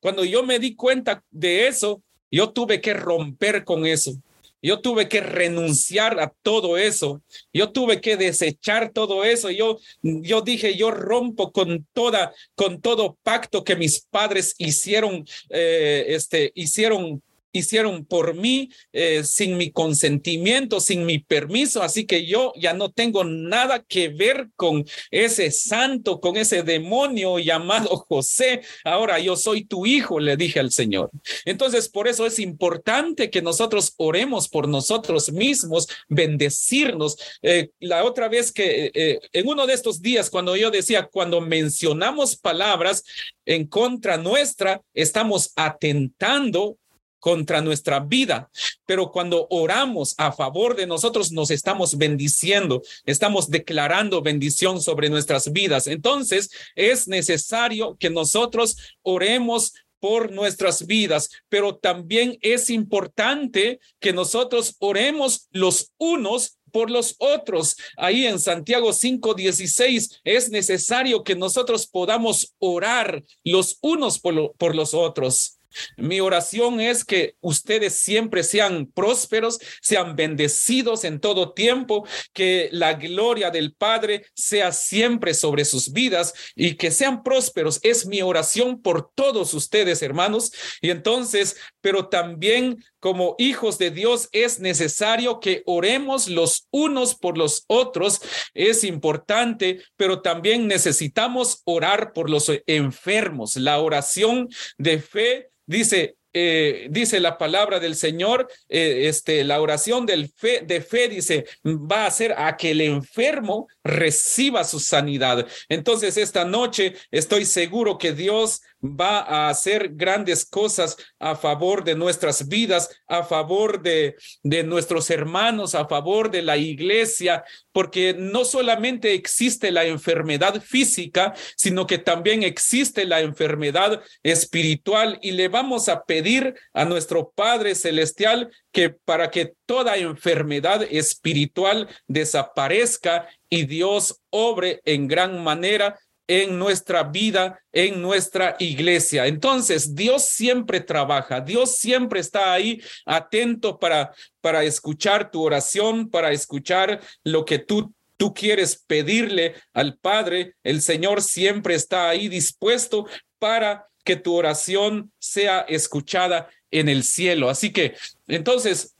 Cuando 0.00 0.24
yo 0.24 0.42
me 0.42 0.58
di 0.58 0.74
cuenta 0.74 1.22
de 1.30 1.68
eso, 1.68 2.02
yo 2.30 2.50
tuve 2.50 2.80
que 2.80 2.94
romper 2.94 3.64
con 3.64 3.86
eso. 3.86 4.12
Yo 4.60 4.80
tuve 4.80 5.08
que 5.08 5.20
renunciar 5.20 6.18
a 6.18 6.32
todo 6.42 6.76
eso. 6.76 7.22
Yo 7.52 7.70
tuve 7.70 8.00
que 8.00 8.16
desechar 8.16 8.92
todo 8.92 9.24
eso. 9.24 9.50
Yo, 9.50 9.78
yo 10.02 10.42
dije, 10.42 10.76
yo 10.76 10.90
rompo 10.90 11.52
con 11.52 11.86
toda, 11.92 12.32
con 12.54 12.80
todo 12.80 13.16
pacto 13.22 13.62
que 13.62 13.76
mis 13.76 14.00
padres 14.00 14.54
hicieron, 14.58 15.24
eh, 15.50 16.06
este, 16.08 16.50
hicieron 16.54 17.22
hicieron 17.58 18.04
por 18.04 18.34
mí 18.34 18.70
eh, 18.92 19.22
sin 19.24 19.56
mi 19.56 19.70
consentimiento, 19.70 20.80
sin 20.80 21.04
mi 21.04 21.18
permiso, 21.18 21.82
así 21.82 22.06
que 22.06 22.26
yo 22.26 22.52
ya 22.56 22.74
no 22.74 22.90
tengo 22.90 23.24
nada 23.24 23.82
que 23.82 24.08
ver 24.08 24.48
con 24.56 24.84
ese 25.10 25.50
santo, 25.50 26.20
con 26.20 26.36
ese 26.36 26.62
demonio 26.62 27.38
llamado 27.38 27.96
José. 28.08 28.62
Ahora 28.84 29.18
yo 29.18 29.36
soy 29.36 29.64
tu 29.64 29.86
hijo, 29.86 30.20
le 30.20 30.36
dije 30.36 30.60
al 30.60 30.72
Señor. 30.72 31.10
Entonces, 31.44 31.88
por 31.88 32.08
eso 32.08 32.26
es 32.26 32.38
importante 32.38 33.30
que 33.30 33.42
nosotros 33.42 33.94
oremos 33.96 34.48
por 34.48 34.68
nosotros 34.68 35.32
mismos, 35.32 35.88
bendecirnos. 36.08 37.16
Eh, 37.42 37.70
la 37.80 38.04
otra 38.04 38.28
vez 38.28 38.52
que 38.52 38.90
eh, 38.94 39.20
en 39.32 39.48
uno 39.48 39.66
de 39.66 39.74
estos 39.74 40.00
días, 40.00 40.30
cuando 40.30 40.56
yo 40.56 40.70
decía, 40.70 41.08
cuando 41.10 41.40
mencionamos 41.40 42.36
palabras 42.36 43.04
en 43.44 43.66
contra 43.66 44.16
nuestra, 44.16 44.82
estamos 44.94 45.52
atentando 45.56 46.76
contra 47.18 47.60
nuestra 47.60 48.00
vida, 48.00 48.50
pero 48.86 49.10
cuando 49.10 49.46
oramos 49.50 50.14
a 50.18 50.32
favor 50.32 50.76
de 50.76 50.86
nosotros 50.86 51.32
nos 51.32 51.50
estamos 51.50 51.96
bendiciendo, 51.98 52.82
estamos 53.04 53.50
declarando 53.50 54.22
bendición 54.22 54.80
sobre 54.80 55.10
nuestras 55.10 55.52
vidas. 55.52 55.86
Entonces 55.86 56.50
es 56.74 57.08
necesario 57.08 57.96
que 57.98 58.10
nosotros 58.10 58.76
oremos 59.02 59.72
por 60.00 60.32
nuestras 60.32 60.86
vidas, 60.86 61.28
pero 61.48 61.76
también 61.76 62.38
es 62.40 62.70
importante 62.70 63.80
que 64.00 64.12
nosotros 64.12 64.76
oremos 64.78 65.48
los 65.50 65.92
unos 65.98 66.58
por 66.70 66.90
los 66.90 67.16
otros. 67.18 67.76
Ahí 67.96 68.26
en 68.26 68.38
Santiago 68.38 68.92
5:16 68.92 70.20
es 70.24 70.50
necesario 70.50 71.24
que 71.24 71.34
nosotros 71.34 71.86
podamos 71.86 72.54
orar 72.58 73.24
los 73.44 73.78
unos 73.80 74.18
por, 74.18 74.54
por 74.56 74.74
los 74.74 74.94
otros. 74.94 75.57
Mi 75.96 76.20
oración 76.20 76.80
es 76.80 77.04
que 77.04 77.34
ustedes 77.40 77.94
siempre 77.94 78.42
sean 78.42 78.86
prósperos, 78.86 79.58
sean 79.80 80.16
bendecidos 80.16 81.04
en 81.04 81.20
todo 81.20 81.52
tiempo, 81.52 82.06
que 82.32 82.68
la 82.72 82.94
gloria 82.94 83.50
del 83.50 83.74
Padre 83.74 84.24
sea 84.34 84.72
siempre 84.72 85.34
sobre 85.34 85.64
sus 85.64 85.92
vidas 85.92 86.32
y 86.54 86.74
que 86.76 86.90
sean 86.90 87.22
prósperos. 87.22 87.80
Es 87.82 88.06
mi 88.06 88.22
oración 88.22 88.80
por 88.80 89.10
todos 89.14 89.54
ustedes, 89.54 90.02
hermanos. 90.02 90.52
Y 90.80 90.90
entonces, 90.90 91.56
pero 91.80 92.08
también 92.08 92.78
como 93.00 93.34
hijos 93.38 93.78
de 93.78 93.90
Dios 93.90 94.28
es 94.32 94.60
necesario 94.60 95.40
que 95.40 95.62
oremos 95.66 96.28
los 96.28 96.66
unos 96.70 97.14
por 97.14 97.38
los 97.38 97.64
otros. 97.66 98.20
Es 98.54 98.84
importante, 98.84 99.82
pero 99.96 100.20
también 100.20 100.66
necesitamos 100.66 101.62
orar 101.64 102.12
por 102.12 102.30
los 102.30 102.50
enfermos. 102.66 103.56
La 103.56 103.78
oración 103.80 104.48
de 104.76 104.98
fe 105.00 105.50
dice, 105.66 106.16
eh, 106.34 106.88
dice 106.90 107.20
la 107.20 107.38
palabra 107.38 107.80
del 107.80 107.96
Señor, 107.96 108.48
eh, 108.68 109.08
este, 109.08 109.44
la 109.44 109.60
oración 109.60 110.04
del 110.04 110.28
fe, 110.28 110.62
de 110.64 110.80
fe 110.82 111.08
dice, 111.08 111.46
va 111.64 112.04
a 112.04 112.06
hacer 112.06 112.34
a 112.36 112.56
que 112.56 112.72
el 112.72 112.82
enfermo 112.82 113.66
reciba 113.82 114.64
su 114.64 114.78
sanidad. 114.78 115.46
Entonces, 115.68 116.16
esta 116.16 116.44
noche 116.44 116.94
estoy 117.10 117.44
seguro 117.44 117.96
que 117.96 118.12
Dios 118.12 118.60
va 118.82 119.20
a 119.20 119.48
hacer 119.48 119.90
grandes 119.94 120.44
cosas 120.44 120.96
a 121.18 121.34
favor 121.36 121.84
de 121.84 121.94
nuestras 121.94 122.48
vidas, 122.48 122.90
a 123.06 123.24
favor 123.24 123.82
de, 123.82 124.16
de 124.42 124.62
nuestros 124.62 125.10
hermanos, 125.10 125.74
a 125.74 125.86
favor 125.86 126.30
de 126.30 126.42
la 126.42 126.56
iglesia, 126.56 127.44
porque 127.72 128.14
no 128.16 128.44
solamente 128.44 129.14
existe 129.14 129.72
la 129.72 129.84
enfermedad 129.84 130.60
física, 130.62 131.34
sino 131.56 131.86
que 131.86 131.98
también 131.98 132.42
existe 132.42 133.04
la 133.04 133.20
enfermedad 133.20 134.02
espiritual. 134.22 135.18
Y 135.22 135.32
le 135.32 135.48
vamos 135.48 135.88
a 135.88 136.04
pedir 136.04 136.54
a 136.72 136.84
nuestro 136.84 137.32
Padre 137.34 137.74
Celestial 137.74 138.50
que 138.72 138.90
para 138.90 139.30
que 139.30 139.54
toda 139.66 139.96
enfermedad 139.96 140.82
espiritual 140.82 141.88
desaparezca 142.06 143.28
y 143.50 143.64
Dios 143.64 144.20
obre 144.30 144.80
en 144.84 145.08
gran 145.08 145.42
manera 145.42 145.98
en 146.28 146.58
nuestra 146.58 147.02
vida, 147.02 147.60
en 147.72 148.00
nuestra 148.00 148.54
iglesia. 148.60 149.26
Entonces, 149.26 149.94
Dios 149.94 150.26
siempre 150.26 150.80
trabaja, 150.80 151.40
Dios 151.40 151.76
siempre 151.78 152.20
está 152.20 152.52
ahí 152.52 152.80
atento 153.04 153.78
para, 153.78 154.12
para 154.40 154.62
escuchar 154.62 155.30
tu 155.30 155.42
oración, 155.42 156.08
para 156.08 156.30
escuchar 156.30 157.00
lo 157.24 157.44
que 157.44 157.58
tú 157.58 157.92
tú 158.18 158.34
quieres 158.34 158.84
pedirle 158.86 159.54
al 159.72 159.96
Padre, 159.96 160.56
el 160.64 160.82
Señor 160.82 161.22
siempre 161.22 161.74
está 161.74 162.08
ahí 162.08 162.28
dispuesto 162.28 163.06
para 163.38 163.86
que 164.04 164.16
tu 164.16 164.34
oración 164.34 165.12
sea 165.18 165.60
escuchada 165.60 166.50
en 166.70 166.88
el 166.88 167.04
cielo. 167.04 167.48
Así 167.48 167.72
que, 167.72 167.94
entonces, 168.26 168.96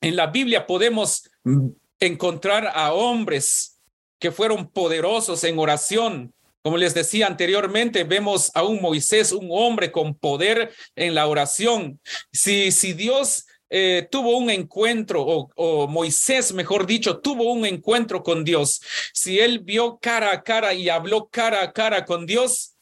en 0.00 0.16
la 0.16 0.28
Biblia 0.28 0.66
podemos 0.66 1.28
encontrar 1.98 2.70
a 2.72 2.92
hombres 2.92 3.80
que 4.20 4.30
fueron 4.30 4.68
poderosos 4.70 5.42
en 5.44 5.58
oración, 5.58 6.32
como 6.62 6.76
les 6.76 6.94
decía 6.94 7.26
anteriormente, 7.26 8.04
vemos 8.04 8.50
a 8.54 8.62
un 8.62 8.80
Moisés, 8.80 9.32
un 9.32 9.48
hombre 9.50 9.92
con 9.92 10.14
poder 10.14 10.72
en 10.96 11.14
la 11.14 11.26
oración. 11.26 12.00
Si, 12.32 12.72
si 12.72 12.92
Dios 12.92 13.46
eh, 13.70 14.08
tuvo 14.10 14.36
un 14.36 14.50
encuentro, 14.50 15.22
o, 15.22 15.50
o, 15.54 15.86
Moisés, 15.88 16.52
mejor 16.52 16.86
dicho, 16.86 17.18
tuvo 17.20 17.52
un 17.52 17.66
encuentro 17.66 18.22
con 18.22 18.44
Dios, 18.44 18.80
si 19.12 19.38
él 19.38 19.60
vio 19.60 19.98
cara 19.98 20.32
a 20.32 20.42
cara 20.42 20.74
y 20.74 20.88
habló 20.88 21.28
cara 21.28 21.62
a 21.62 21.72
cara 21.72 22.04
con 22.04 22.26
Dios, 22.26 22.74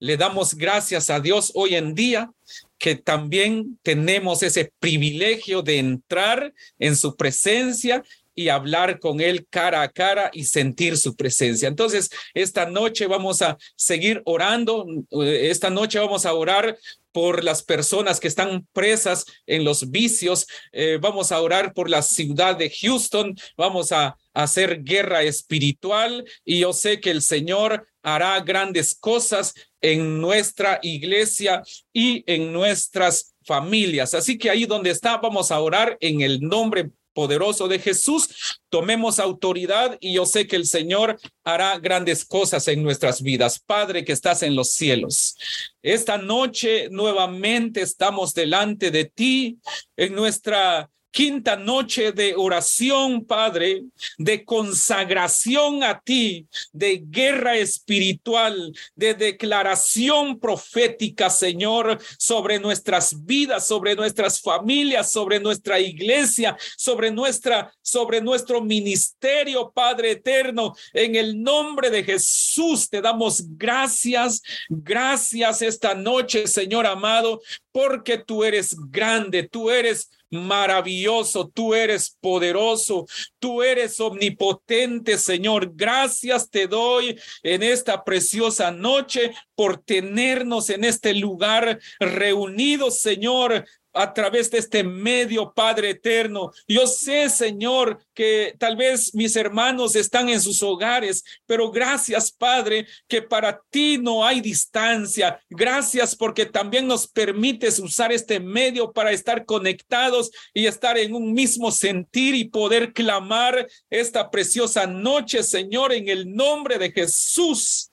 le 0.00 0.16
damos 0.16 0.54
gracias 0.54 1.10
a 1.10 1.20
Dios 1.20 1.52
hoy 1.54 1.74
en 1.74 1.94
día 1.94 2.32
que 2.78 2.96
también 2.96 3.78
tenemos 3.82 4.42
ese 4.42 4.72
privilegio 4.78 5.60
de 5.60 5.78
entrar 5.78 6.54
en 6.78 6.96
su 6.96 7.14
presencia 7.14 8.02
y 8.40 8.48
hablar 8.48 8.98
con 9.00 9.20
Él 9.20 9.46
cara 9.50 9.82
a 9.82 9.90
cara 9.90 10.30
y 10.32 10.44
sentir 10.44 10.96
su 10.96 11.14
presencia. 11.14 11.68
Entonces, 11.68 12.08
esta 12.32 12.64
noche 12.64 13.06
vamos 13.06 13.42
a 13.42 13.58
seguir 13.76 14.22
orando, 14.24 14.86
esta 15.10 15.68
noche 15.68 15.98
vamos 15.98 16.24
a 16.24 16.32
orar 16.32 16.78
por 17.12 17.44
las 17.44 17.62
personas 17.62 18.18
que 18.18 18.28
están 18.28 18.66
presas 18.72 19.26
en 19.46 19.62
los 19.62 19.90
vicios, 19.90 20.46
eh, 20.72 20.98
vamos 20.98 21.32
a 21.32 21.40
orar 21.42 21.74
por 21.74 21.90
la 21.90 22.00
ciudad 22.00 22.56
de 22.56 22.70
Houston, 22.70 23.36
vamos 23.58 23.92
a, 23.92 24.06
a 24.06 24.16
hacer 24.32 24.82
guerra 24.84 25.22
espiritual 25.22 26.24
y 26.42 26.60
yo 26.60 26.72
sé 26.72 26.98
que 26.98 27.10
el 27.10 27.20
Señor 27.20 27.86
hará 28.02 28.40
grandes 28.40 28.94
cosas 28.94 29.52
en 29.82 30.18
nuestra 30.18 30.78
iglesia 30.82 31.62
y 31.92 32.24
en 32.26 32.54
nuestras 32.54 33.34
familias. 33.44 34.14
Así 34.14 34.38
que 34.38 34.48
ahí 34.48 34.64
donde 34.64 34.90
está, 34.90 35.18
vamos 35.18 35.50
a 35.50 35.60
orar 35.60 35.98
en 36.00 36.22
el 36.22 36.40
nombre 36.40 36.90
poderoso 37.20 37.68
de 37.68 37.78
Jesús, 37.78 38.30
tomemos 38.70 39.18
autoridad 39.18 39.98
y 40.00 40.14
yo 40.14 40.24
sé 40.24 40.46
que 40.46 40.56
el 40.56 40.64
Señor 40.64 41.20
hará 41.44 41.78
grandes 41.78 42.24
cosas 42.24 42.66
en 42.66 42.82
nuestras 42.82 43.20
vidas. 43.20 43.58
Padre 43.58 44.06
que 44.06 44.12
estás 44.12 44.42
en 44.42 44.54
los 44.54 44.70
cielos, 44.72 45.36
esta 45.82 46.16
noche 46.16 46.88
nuevamente 46.90 47.82
estamos 47.82 48.32
delante 48.32 48.90
de 48.90 49.04
ti 49.04 49.58
en 49.98 50.14
nuestra 50.14 50.88
quinta 51.10 51.56
noche 51.56 52.12
de 52.12 52.34
oración, 52.36 53.24
Padre, 53.24 53.82
de 54.18 54.44
consagración 54.44 55.82
a 55.82 56.00
ti, 56.00 56.46
de 56.72 57.02
guerra 57.04 57.56
espiritual, 57.56 58.72
de 58.94 59.14
declaración 59.14 60.38
profética, 60.38 61.30
Señor, 61.30 62.00
sobre 62.18 62.58
nuestras 62.58 63.24
vidas, 63.24 63.66
sobre 63.66 63.94
nuestras 63.96 64.40
familias, 64.40 65.10
sobre 65.10 65.40
nuestra 65.40 65.80
iglesia, 65.80 66.56
sobre 66.76 67.10
nuestra 67.10 67.72
sobre 67.82 68.20
nuestro 68.20 68.60
ministerio, 68.60 69.72
Padre 69.74 70.12
eterno, 70.12 70.74
en 70.92 71.16
el 71.16 71.42
nombre 71.42 71.90
de 71.90 72.04
Jesús 72.04 72.88
te 72.88 73.00
damos 73.00 73.42
gracias, 73.56 74.42
gracias 74.68 75.62
esta 75.62 75.94
noche, 75.94 76.46
Señor 76.46 76.86
amado, 76.86 77.40
porque 77.72 78.18
tú 78.18 78.44
eres 78.44 78.76
grande, 78.90 79.48
tú 79.48 79.70
eres 79.70 80.10
maravilloso, 80.30 81.48
tú 81.48 81.74
eres 81.74 82.16
poderoso, 82.20 83.06
tú 83.38 83.62
eres 83.62 83.98
omnipotente, 84.00 85.18
Señor. 85.18 85.72
Gracias 85.74 86.48
te 86.48 86.66
doy 86.66 87.18
en 87.42 87.62
esta 87.62 88.04
preciosa 88.04 88.70
noche 88.70 89.32
por 89.54 89.78
tenernos 89.78 90.70
en 90.70 90.84
este 90.84 91.14
lugar 91.14 91.80
reunidos, 91.98 93.00
Señor, 93.00 93.64
a 93.92 94.12
través 94.12 94.50
de 94.50 94.58
este 94.58 94.84
medio, 94.84 95.52
Padre 95.52 95.90
eterno. 95.90 96.52
Yo 96.68 96.86
sé, 96.86 97.28
Señor, 97.28 97.98
que 98.14 98.54
tal 98.58 98.76
vez 98.76 99.14
mis 99.14 99.36
hermanos 99.36 99.96
están 99.96 100.28
en 100.28 100.40
sus 100.40 100.62
hogares, 100.62 101.24
pero 101.46 101.70
gracias, 101.70 102.30
Padre, 102.30 102.86
que 103.08 103.22
para 103.22 103.60
ti 103.70 103.98
no 103.98 104.24
hay 104.24 104.40
distancia. 104.40 105.40
Gracias 105.48 106.14
porque 106.14 106.46
también 106.46 106.86
nos 106.86 107.06
permites 107.06 107.78
usar 107.78 108.12
este 108.12 108.38
medio 108.38 108.92
para 108.92 109.12
estar 109.12 109.44
conectados 109.44 110.30
y 110.54 110.66
estar 110.66 110.96
en 110.98 111.14
un 111.14 111.32
mismo 111.32 111.70
sentir 111.70 112.34
y 112.34 112.44
poder 112.44 112.92
clamar 112.92 113.66
esta 113.88 114.30
preciosa 114.30 114.86
noche, 114.86 115.42
Señor, 115.42 115.92
en 115.92 116.08
el 116.08 116.32
nombre 116.34 116.78
de 116.78 116.92
Jesús. 116.92 117.90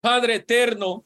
Padre 0.00 0.36
eterno, 0.36 1.04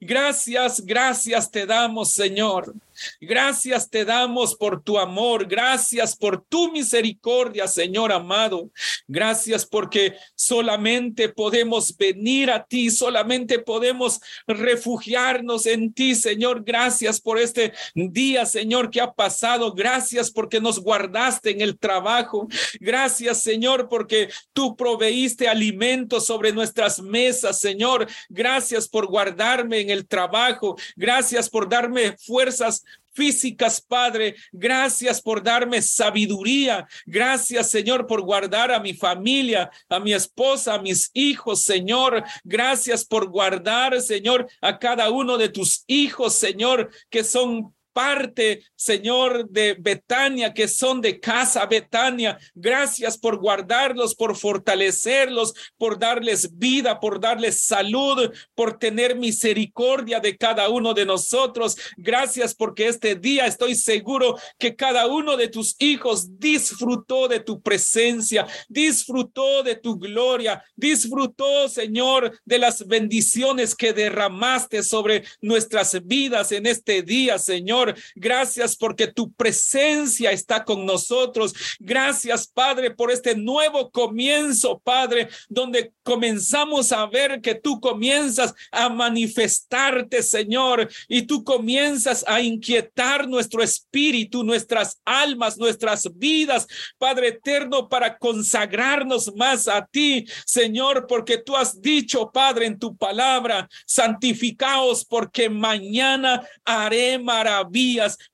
gracias, 0.00 0.84
gracias 0.84 1.50
te 1.50 1.66
damos, 1.66 2.12
Señor. 2.12 2.74
Gracias 3.20 3.90
te 3.90 4.04
damos 4.04 4.54
por 4.54 4.82
tu 4.82 4.98
amor, 4.98 5.46
gracias 5.46 6.16
por 6.16 6.44
tu 6.44 6.70
misericordia, 6.72 7.66
Señor 7.66 8.12
amado. 8.12 8.70
Gracias 9.06 9.66
porque 9.66 10.14
solamente 10.34 11.28
podemos 11.28 11.96
venir 11.96 12.50
a 12.50 12.64
ti, 12.64 12.90
solamente 12.90 13.58
podemos 13.58 14.20
refugiarnos 14.46 15.66
en 15.66 15.92
ti, 15.92 16.14
Señor. 16.14 16.64
Gracias 16.64 17.20
por 17.20 17.38
este 17.38 17.72
día, 17.94 18.46
Señor, 18.46 18.90
que 18.90 19.00
ha 19.00 19.12
pasado. 19.12 19.72
Gracias 19.72 20.30
porque 20.30 20.60
nos 20.60 20.80
guardaste 20.80 21.50
en 21.50 21.60
el 21.60 21.78
trabajo. 21.78 22.48
Gracias, 22.80 23.42
Señor, 23.42 23.88
porque 23.88 24.28
tú 24.52 24.76
proveíste 24.76 25.48
alimento 25.48 26.20
sobre 26.20 26.52
nuestras 26.52 27.00
mesas, 27.00 27.60
Señor. 27.60 28.06
Gracias 28.28 28.88
por 28.88 29.06
guardarme 29.06 29.80
en 29.80 29.90
el 29.90 30.06
trabajo. 30.06 30.76
Gracias 30.96 31.48
por 31.48 31.68
darme 31.68 32.16
fuerzas 32.18 32.84
físicas, 33.18 33.80
Padre. 33.80 34.36
Gracias 34.52 35.20
por 35.20 35.42
darme 35.42 35.82
sabiduría. 35.82 36.86
Gracias, 37.04 37.68
Señor, 37.68 38.06
por 38.06 38.22
guardar 38.22 38.70
a 38.70 38.78
mi 38.78 38.94
familia, 38.94 39.70
a 39.88 39.98
mi 39.98 40.12
esposa, 40.12 40.74
a 40.74 40.82
mis 40.82 41.10
hijos, 41.14 41.62
Señor. 41.62 42.22
Gracias 42.44 43.04
por 43.04 43.28
guardar, 43.28 44.00
Señor, 44.00 44.48
a 44.60 44.78
cada 44.78 45.10
uno 45.10 45.36
de 45.36 45.48
tus 45.48 45.82
hijos, 45.88 46.34
Señor, 46.34 46.90
que 47.10 47.24
son 47.24 47.74
parte, 47.98 48.62
Señor, 48.76 49.48
de 49.50 49.74
Betania, 49.74 50.54
que 50.54 50.68
son 50.68 51.00
de 51.00 51.18
casa 51.18 51.66
Betania. 51.66 52.38
Gracias 52.54 53.18
por 53.18 53.38
guardarlos, 53.38 54.14
por 54.14 54.36
fortalecerlos, 54.36 55.52
por 55.76 55.98
darles 55.98 56.56
vida, 56.56 57.00
por 57.00 57.18
darles 57.18 57.62
salud, 57.62 58.30
por 58.54 58.78
tener 58.78 59.16
misericordia 59.16 60.20
de 60.20 60.36
cada 60.36 60.68
uno 60.68 60.94
de 60.94 61.06
nosotros. 61.06 61.76
Gracias 61.96 62.54
porque 62.54 62.86
este 62.86 63.16
día 63.16 63.46
estoy 63.46 63.74
seguro 63.74 64.36
que 64.60 64.76
cada 64.76 65.08
uno 65.08 65.36
de 65.36 65.48
tus 65.48 65.74
hijos 65.80 66.38
disfrutó 66.38 67.26
de 67.26 67.40
tu 67.40 67.60
presencia, 67.60 68.46
disfrutó 68.68 69.64
de 69.64 69.74
tu 69.74 69.98
gloria, 69.98 70.62
disfrutó, 70.76 71.68
Señor, 71.68 72.38
de 72.44 72.60
las 72.60 72.86
bendiciones 72.86 73.74
que 73.74 73.92
derramaste 73.92 74.84
sobre 74.84 75.24
nuestras 75.40 76.06
vidas 76.06 76.52
en 76.52 76.66
este 76.66 77.02
día, 77.02 77.40
Señor. 77.40 77.87
Gracias 78.14 78.76
porque 78.76 79.06
tu 79.06 79.32
presencia 79.32 80.30
está 80.30 80.64
con 80.64 80.84
nosotros. 80.84 81.54
Gracias, 81.78 82.46
Padre, 82.46 82.90
por 82.90 83.10
este 83.10 83.34
nuevo 83.34 83.90
comienzo, 83.90 84.78
Padre, 84.78 85.28
donde 85.48 85.92
comenzamos 86.02 86.92
a 86.92 87.06
ver 87.06 87.40
que 87.40 87.54
tú 87.54 87.80
comienzas 87.80 88.54
a 88.70 88.88
manifestarte, 88.88 90.22
Señor, 90.22 90.88
y 91.08 91.22
tú 91.22 91.44
comienzas 91.44 92.24
a 92.26 92.40
inquietar 92.40 93.28
nuestro 93.28 93.62
espíritu, 93.62 94.42
nuestras 94.44 95.00
almas, 95.04 95.58
nuestras 95.58 96.08
vidas, 96.16 96.66
Padre 96.98 97.28
eterno, 97.28 97.88
para 97.88 98.18
consagrarnos 98.18 99.34
más 99.36 99.68
a 99.68 99.86
ti, 99.86 100.26
Señor, 100.44 101.06
porque 101.06 101.38
tú 101.38 101.56
has 101.56 101.80
dicho, 101.80 102.30
Padre, 102.32 102.66
en 102.66 102.78
tu 102.78 102.96
palabra, 102.96 103.68
santificaos 103.86 105.04
porque 105.04 105.48
mañana 105.48 106.46
haré 106.64 107.18
maravillas 107.18 107.77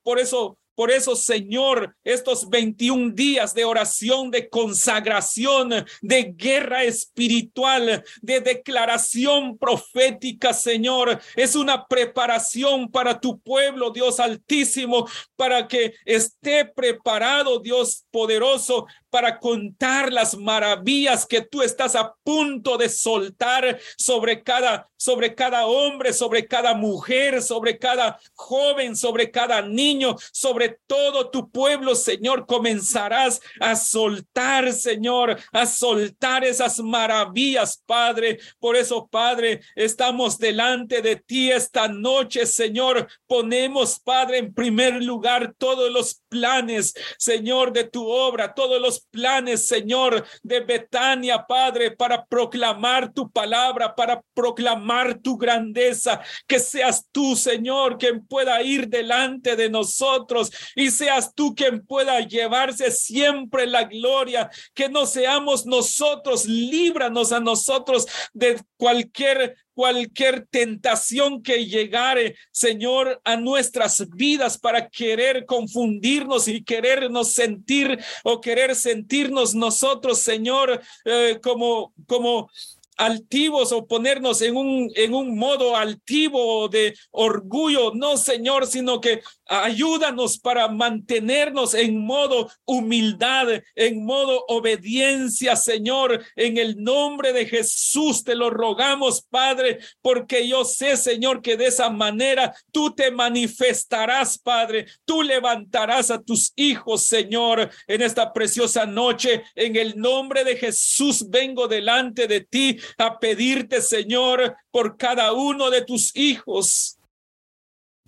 por 0.02 0.18
eso 0.18 0.58
por 0.74 0.90
eso, 0.90 1.14
Señor, 1.14 1.94
estos 2.02 2.48
21 2.48 3.12
días 3.14 3.54
de 3.54 3.64
oración, 3.64 4.30
de 4.30 4.48
consagración, 4.48 5.86
de 6.02 6.34
guerra 6.36 6.84
espiritual, 6.84 8.04
de 8.20 8.40
declaración 8.40 9.56
profética, 9.56 10.52
Señor, 10.52 11.20
es 11.36 11.54
una 11.54 11.86
preparación 11.86 12.90
para 12.90 13.20
tu 13.20 13.38
pueblo, 13.40 13.90
Dios 13.90 14.18
altísimo, 14.18 15.08
para 15.36 15.68
que 15.68 15.94
esté 16.04 16.64
preparado, 16.64 17.60
Dios 17.60 18.04
poderoso, 18.10 18.86
para 19.10 19.38
contar 19.38 20.12
las 20.12 20.36
maravillas 20.36 21.24
que 21.24 21.40
tú 21.40 21.62
estás 21.62 21.94
a 21.94 22.14
punto 22.24 22.76
de 22.76 22.88
soltar 22.88 23.78
sobre 23.96 24.42
cada 24.42 24.88
sobre 25.04 25.34
cada 25.34 25.66
hombre, 25.66 26.14
sobre 26.14 26.46
cada 26.46 26.72
mujer, 26.72 27.42
sobre 27.42 27.78
cada 27.78 28.18
joven, 28.32 28.96
sobre 28.96 29.30
cada 29.30 29.60
niño, 29.60 30.16
sobre 30.32 30.63
todo 30.68 31.30
tu 31.30 31.50
pueblo, 31.50 31.94
Señor, 31.94 32.46
comenzarás 32.46 33.40
a 33.60 33.76
soltar, 33.76 34.72
Señor, 34.72 35.38
a 35.52 35.66
soltar 35.66 36.44
esas 36.44 36.80
maravillas, 36.80 37.82
Padre. 37.86 38.38
Por 38.58 38.76
eso, 38.76 39.06
Padre, 39.06 39.60
estamos 39.74 40.38
delante 40.38 41.02
de 41.02 41.16
ti 41.16 41.50
esta 41.50 41.88
noche, 41.88 42.46
Señor. 42.46 43.08
Ponemos, 43.26 44.00
Padre, 44.00 44.38
en 44.38 44.54
primer 44.54 45.02
lugar 45.02 45.54
todos 45.58 45.90
los 45.90 46.22
planes, 46.28 46.94
Señor, 47.18 47.72
de 47.72 47.84
tu 47.84 48.08
obra, 48.08 48.54
todos 48.54 48.80
los 48.80 49.00
planes, 49.10 49.66
Señor, 49.66 50.24
de 50.42 50.60
Betania, 50.60 51.46
Padre, 51.46 51.90
para 51.90 52.24
proclamar 52.24 53.12
tu 53.12 53.30
palabra, 53.30 53.94
para 53.94 54.22
proclamar 54.34 55.18
tu 55.18 55.36
grandeza, 55.36 56.20
que 56.46 56.58
seas 56.58 57.06
tú, 57.12 57.36
Señor, 57.36 57.98
quien 57.98 58.26
pueda 58.26 58.62
ir 58.62 58.88
delante 58.88 59.56
de 59.56 59.70
nosotros 59.70 60.50
y 60.74 60.90
seas 60.90 61.34
tú 61.34 61.54
quien 61.54 61.84
pueda 61.84 62.20
llevarse 62.20 62.90
siempre 62.90 63.66
la 63.66 63.84
gloria, 63.84 64.50
que 64.74 64.88
no 64.88 65.06
seamos 65.06 65.66
nosotros, 65.66 66.46
líbranos 66.46 67.32
a 67.32 67.40
nosotros 67.40 68.06
de 68.32 68.60
cualquier 68.76 69.56
cualquier 69.74 70.46
tentación 70.46 71.42
que 71.42 71.66
llegare, 71.66 72.36
Señor, 72.52 73.20
a 73.24 73.36
nuestras 73.36 74.08
vidas 74.10 74.56
para 74.56 74.88
querer 74.88 75.44
confundirnos 75.44 76.48
y 76.48 76.62
querernos 76.62 77.32
sentir 77.32 77.98
o 78.22 78.40
querer 78.40 78.74
sentirnos 78.74 79.54
nosotros, 79.54 80.20
Señor, 80.20 80.80
eh, 81.04 81.40
como, 81.42 81.92
como 82.06 82.48
altivos 82.96 83.72
o 83.72 83.86
ponernos 83.86 84.42
en 84.42 84.56
un, 84.56 84.90
en 84.94 85.14
un 85.14 85.36
modo 85.36 85.76
altivo 85.76 86.68
de 86.68 86.94
orgullo, 87.10 87.92
no 87.94 88.16
Señor, 88.16 88.66
sino 88.66 89.00
que 89.00 89.22
ayúdanos 89.46 90.38
para 90.38 90.68
mantenernos 90.68 91.74
en 91.74 92.04
modo 92.04 92.50
humildad, 92.64 93.48
en 93.74 94.04
modo 94.04 94.44
obediencia, 94.48 95.56
Señor, 95.56 96.24
en 96.36 96.56
el 96.58 96.82
nombre 96.82 97.32
de 97.32 97.46
Jesús 97.46 98.24
te 98.24 98.34
lo 98.34 98.50
rogamos, 98.50 99.22
Padre, 99.28 99.78
porque 100.00 100.48
yo 100.48 100.64
sé, 100.64 100.96
Señor, 100.96 101.42
que 101.42 101.56
de 101.56 101.66
esa 101.66 101.90
manera 101.90 102.54
tú 102.72 102.94
te 102.94 103.10
manifestarás, 103.10 104.38
Padre, 104.38 104.86
tú 105.04 105.22
levantarás 105.22 106.10
a 106.10 106.22
tus 106.22 106.52
hijos, 106.56 107.02
Señor, 107.02 107.70
en 107.86 108.02
esta 108.02 108.32
preciosa 108.32 108.86
noche, 108.86 109.42
en 109.54 109.76
el 109.76 109.98
nombre 109.98 110.44
de 110.44 110.56
Jesús 110.56 111.28
vengo 111.28 111.68
delante 111.68 112.26
de 112.26 112.40
ti 112.40 112.78
a 112.98 113.18
pedirte, 113.18 113.80
Señor, 113.80 114.56
por 114.70 114.96
cada 114.96 115.32
uno 115.32 115.70
de 115.70 115.84
tus 115.84 116.14
hijos. 116.16 116.98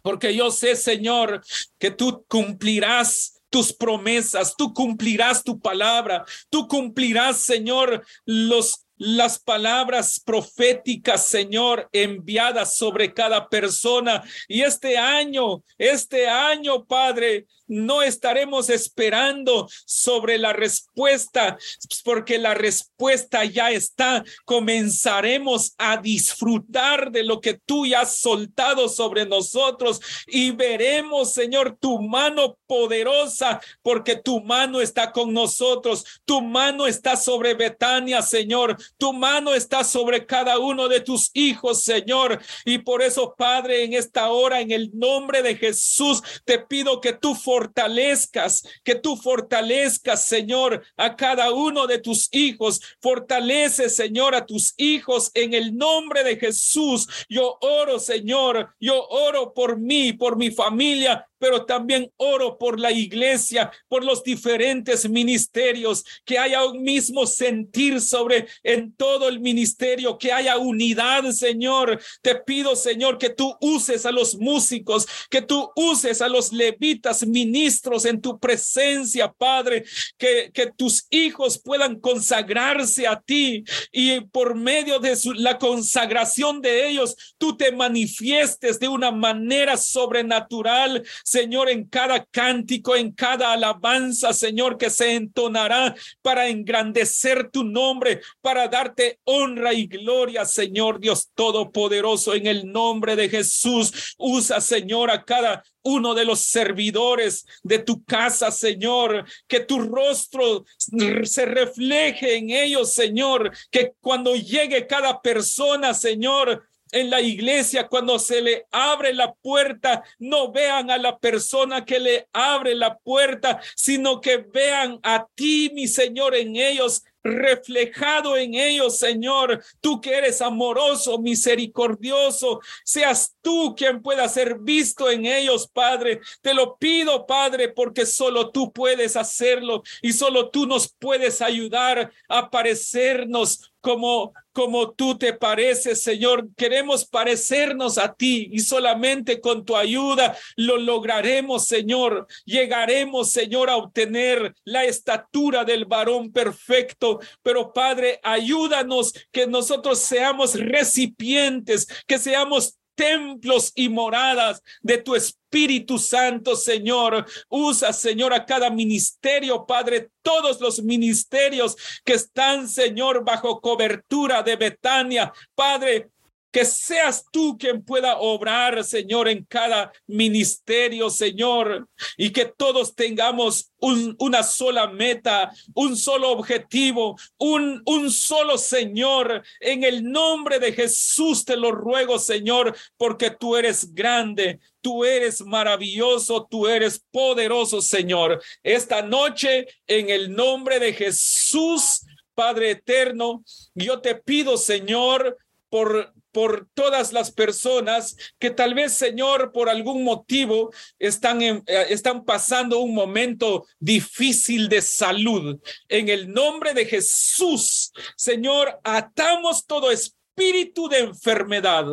Porque 0.03 0.35
yo 0.35 0.51
sé, 0.51 0.77
Señor, 0.77 1.43
que 1.79 1.91
tú 1.91 2.25
cumplirás 2.29 3.43
tus 3.51 3.73
promesas, 3.73 4.55
tú 4.57 4.73
cumplirás 4.73 5.43
tu 5.43 5.59
palabra, 5.59 6.25
tú 6.51 6.69
cumplirás, 6.69 7.39
Señor, 7.39 8.05
los 8.25 8.87
las 8.99 9.39
palabras 9.39 10.21
proféticas, 10.21 11.27
Señor, 11.27 11.89
enviadas 11.93 12.77
sobre 12.77 13.13
cada 13.13 13.49
persona. 13.49 14.25
Y 14.49 14.63
este 14.63 14.97
año, 14.97 15.63
este 15.79 16.29
año, 16.29 16.85
Padre, 16.87 17.47
no 17.67 18.03
estaremos 18.03 18.71
esperando 18.71 19.69
sobre 19.85 20.39
la 20.39 20.53
respuesta, 20.53 21.59
porque 22.05 22.39
la 22.39 22.55
respuesta 22.55 23.45
ya 23.45 23.71
está. 23.71 24.25
Comenzaremos 24.45 25.75
a 25.79 25.97
disfrutar 25.97 27.11
de 27.11 27.25
lo 27.25 27.41
que 27.41 27.55
tú 27.55 27.87
ya 27.87 28.03
has 28.03 28.19
soltado 28.19 28.89
sobre 28.89 29.27
nosotros 29.27 30.01
y 30.27 30.51
veremos, 30.51 31.33
Señor, 31.33 31.77
tu 31.81 32.01
mano 32.01 32.59
poderosa, 32.67 33.61
porque 33.83 34.17
tu 34.17 34.41
mano 34.41 34.81
está 34.81 35.13
con 35.13 35.33
nosotros, 35.33 36.05
tu 36.25 36.43
mano 36.43 36.87
está 36.87 37.17
sobre 37.17 37.55
Betania, 37.55 38.23
Señor, 38.23 38.77
Tu 38.99 39.13
mano 39.13 39.55
está 39.55 39.85
sobre 39.85 40.27
cada 40.27 40.59
uno 40.59 40.89
de 40.89 41.01
tus 41.01 41.31
hijos, 41.35 41.83
Señor. 41.83 42.41
Y 42.65 42.79
por 42.79 43.03
eso, 43.03 43.35
Padre, 43.37 43.85
en 43.85 43.95
esta 43.95 44.31
hora, 44.31 44.61
en 44.61 44.71
el 44.71 44.91
nombre 44.95 45.43
de 45.43 45.57
Jesús, 45.57 46.23
te 46.45 46.59
pido 46.59 47.01
que 47.01 47.13
tú 47.13 47.35
fortalezcas, 47.57 48.63
que 48.85 48.97
tú 48.97 49.17
fortalezcas, 49.17 50.27
Señor, 50.27 50.85
a 50.95 51.17
cada 51.17 51.53
uno 51.53 51.87
de 51.87 51.99
tus 51.99 52.29
hijos. 52.33 52.83
Fortalece, 53.01 53.89
Señor, 53.89 54.35
a 54.35 54.45
tus 54.45 54.75
hijos 54.77 55.31
en 55.33 55.55
el 55.55 55.75
nombre 55.75 56.23
de 56.23 56.37
Jesús. 56.37 57.09
Yo 57.31 57.57
oro, 57.63 57.99
Señor, 57.99 58.75
yo 58.79 59.07
oro 59.09 59.55
por 59.55 59.79
mí, 59.79 60.13
por 60.13 60.37
mi 60.37 60.51
familia, 60.51 61.27
pero 61.39 61.65
también 61.65 62.11
oro 62.17 62.59
por 62.59 62.79
la 62.79 62.93
iglesia, 62.93 63.71
por 63.89 64.05
los 64.05 64.23
diferentes 64.23 65.09
ministerios, 65.09 66.05
que 66.25 66.39
haya 66.39 66.65
un 66.65 66.83
mismo 66.83 67.27
sentir 67.27 68.01
sobre 68.01 68.47
en 68.63 68.93
todo 68.95 69.29
el 69.29 69.41
ministerio, 69.41 70.19
que 70.19 70.33
haya 70.33 70.59
unidad, 70.59 71.31
Señor. 71.33 72.01
Te 72.23 72.37
pido, 72.37 72.77
Señor, 72.77 73.19
que 73.19 73.31
tú 73.31 73.57
uses 73.61 74.07
a 74.07 74.13
los 74.13 74.37
músicos, 74.37 75.07
que 75.31 75.43
tú 75.43 75.71
uses 75.77 76.21
a 76.23 76.29
los 76.29 76.53
levitas, 76.53 77.27
ministros 77.27 78.05
en 78.05 78.21
tu 78.21 78.39
presencia, 78.39 79.33
Padre, 79.33 79.85
que, 80.19 80.53
tus 80.77 81.07
hijos 81.11 81.59
puedan 81.63 82.01
consagrarse 82.01 83.07
a 83.07 83.21
ti 83.21 83.65
y 83.93 84.21
por 84.21 84.55
medio 84.55 84.99
de 84.99 85.17
la 85.37 85.59
consagración 85.59 86.61
de 86.61 86.89
ellos, 86.89 87.17
tú 87.39 87.57
te 87.57 87.73
manifiestes 87.73 88.79
de 88.81 88.89
una 88.89 89.11
manera 89.11 89.77
sobrenatural 89.77 91.05
Señor, 91.27 91.69
en 91.69 91.89
cada 91.89 92.25
cántico, 92.25 92.95
en 92.95 93.11
cada 93.11 93.53
alabanza, 93.53 94.33
Señor, 94.33 94.79
que 94.79 94.91
se 94.91 95.15
entonará 95.15 95.97
para 96.23 96.47
engrandecer 96.47 97.51
tu 97.51 97.65
nombre, 97.65 98.21
para 98.41 98.69
darte 98.69 99.19
honra 99.25 99.75
y 99.75 99.89
gloria, 99.89 100.45
Señor 100.45 101.01
Dios 101.01 101.31
Todopoderoso, 101.35 102.33
en 102.33 102.47
el 102.47 102.71
nombre 102.71 103.17
de 103.17 103.29
Jesús. 103.29 104.15
Usa, 104.19 104.61
Señor, 104.61 105.11
a 105.11 105.25
cada 105.25 105.65
uno 105.83 106.15
de 106.15 106.25
los 106.25 106.43
servidores 106.43 107.45
de 107.65 107.81
tu 107.81 108.05
casa, 108.05 108.53
Señor, 108.53 109.27
que 109.49 109.59
tu 109.59 109.81
rostro 109.81 110.65
se 110.79 111.45
refleje 111.45 112.37
en 112.37 112.51
ellos, 112.51 112.95
Señor, 112.95 113.51
que 113.73 113.95
cuando 114.01 114.37
llegue 114.37 114.87
cada 114.87 115.21
persona, 115.21 115.93
Señor, 115.93 116.69
en 116.97 117.11
la 117.11 117.21
iglesia, 117.21 117.89
cuando 117.89 118.19
se 118.19 118.43
le 118.43 118.67
abre 118.71 119.13
la 119.13 119.33
puerta, 119.35 120.03
no 120.19 120.53
vean 120.53 120.91
a 120.91 120.99
la 120.99 121.19
persona 121.19 121.85
que 121.85 121.99
le 121.99 122.29
abre 122.33 122.75
la 122.75 122.99
puerta, 122.99 123.61
sino 123.75 124.21
que 124.21 124.39
vean 124.39 124.99
a 125.03 125.27
ti, 125.35 125.71
mi 125.75 125.89
Señor, 125.89 126.35
en 126.35 126.57
ellos 126.57 127.05
reflejado 127.27 128.37
en 128.37 128.55
ellos, 128.55 128.99
Señor. 128.99 129.63
Tú 129.81 130.01
que 130.01 130.15
eres 130.15 130.41
amoroso, 130.41 131.19
misericordioso, 131.19 132.61
seas 132.85 133.35
tú 133.43 133.75
quien 133.77 134.03
pueda 134.03 134.29
ser 134.29 134.59
visto 134.61 135.11
en 135.11 135.27
ellos, 135.27 135.69
Padre. 135.69 136.21
Te 136.41 136.55
lo 136.55 136.77
pido, 136.77 137.27
Padre, 137.27 137.69
porque 137.69 138.07
solo 138.07 138.51
tú 138.51 138.73
puedes 138.73 139.17
hacerlo 139.17 139.83
y 140.03 140.13
solo 140.13 140.51
tú 140.51 140.67
nos 140.67 140.89
puedes 140.89 141.43
ayudar 141.43 142.13
a 142.29 142.51
parecernos 142.51 143.73
como 143.87 144.35
como 144.57 144.93
tú 144.93 145.19
te 145.19 145.35
pareces, 145.35 146.03
Señor. 146.03 146.49
Queremos 146.57 147.05
parecernos 147.05 147.99
a 147.99 148.15
ti 148.15 148.49
y 148.51 148.61
solamente 148.61 149.39
con 149.39 149.67
tu 149.67 149.77
ayuda 149.77 150.35
lo 150.57 150.79
lograremos, 150.79 151.67
Señor. 151.67 152.27
Llegaremos, 152.47 153.31
Señor, 153.31 153.69
a 153.69 153.77
obtener 153.77 154.55
la 154.65 154.85
estatura 154.85 155.63
del 155.65 155.85
varón 155.85 156.33
perfecto. 156.33 157.21
Pero 157.43 157.75
Padre, 157.75 158.19
ayúdanos 158.23 159.13
que 159.31 159.47
nosotros 159.47 159.99
seamos 159.99 160.55
recipientes, 160.59 161.87
que 162.07 162.19
seamos 162.19 162.79
templos 162.97 163.71
y 163.77 163.89
moradas 163.89 164.63
de 164.83 164.99
tu 164.99 165.15
Espíritu 165.15 165.99
Santo, 165.99 166.57
Señor. 166.57 167.25
Usa, 167.49 167.93
Señor, 167.93 168.35
a 168.35 168.45
cada 168.45 168.71
ministerio, 168.71 169.65
Padre, 169.65 170.11
todos 170.23 170.61
los 170.61 170.83
ministerios 170.83 171.77
que 172.05 172.15
están, 172.15 172.69
Señor, 172.69 173.25
bajo 173.25 173.61
cobertura 173.61 174.43
de 174.43 174.57
Betania. 174.57 175.33
Padre, 175.55 176.11
que 176.57 176.65
seas 176.65 177.27
tú 177.31 177.59
quien 177.59 177.85
pueda 177.85 178.17
obrar, 178.17 178.83
Señor, 178.83 179.29
en 179.29 179.45
cada 179.45 179.93
ministerio, 180.07 181.11
Señor, 181.11 181.87
y 182.17 182.31
que 182.31 182.47
todos 182.47 182.95
tengamos 182.95 183.73
un, 183.79 184.17
una 184.19 184.43
sola 184.43 184.87
meta, 184.87 185.53
un 185.75 185.99
solo 185.99 186.31
objetivo, 186.31 187.15
un, 187.37 187.83
un 187.85 188.11
solo 188.11 188.57
Señor. 188.57 189.43
En 189.61 189.85
el 189.85 190.03
nombre 190.03 190.59
de 190.59 190.73
Jesús 190.73 191.45
te 191.45 191.59
lo 191.59 191.73
ruego, 191.73 192.19
Señor, 192.19 192.75
porque 192.97 193.31
tú 193.31 193.55
eres 193.55 193.93
grande, 193.93 194.59
tú 194.81 195.05
eres 195.05 195.43
maravilloso, 195.43 196.47
tú 196.51 196.69
eres 196.69 197.05
poderoso, 197.11 197.83
Señor. 197.83 198.43
Esta 198.63 199.03
noche, 199.03 199.67
en 199.87 200.09
el 200.09 200.35
nombre 200.35 200.81
de 200.81 200.95
Jesús, 200.95 202.01
Padre 202.35 202.71
eterno, 202.71 203.45
yo 203.75 204.01
te 204.01 204.15
pido, 204.15 204.57
Señor, 204.57 205.37
por 205.69 206.16
por 206.37 206.69
todas 206.75 207.15
las 207.15 207.33
personas 207.33 208.15
que 208.39 208.51
tal 208.51 208.75
vez, 208.75 208.93
Señor, 208.93 209.53
por 209.53 209.71
algún 209.71 210.05
motivo 210.05 210.71
están, 210.99 211.41
eh, 211.41 211.63
están 211.89 212.27
pasando 212.27 212.81
un 212.81 212.95
momento 212.95 213.67
difícil 213.79 214.69
de 214.69 214.83
salud. 214.83 215.59
En 215.89 216.11
el 216.11 216.31
nombre 216.31 216.75
de 216.75 216.85
Jesús, 216.85 217.91
Señor, 218.19 218.79
atamos 218.85 219.65
todo 219.65 219.91
espíritu 219.91 220.91
de 220.91 220.99
enfermedad. 220.99 221.87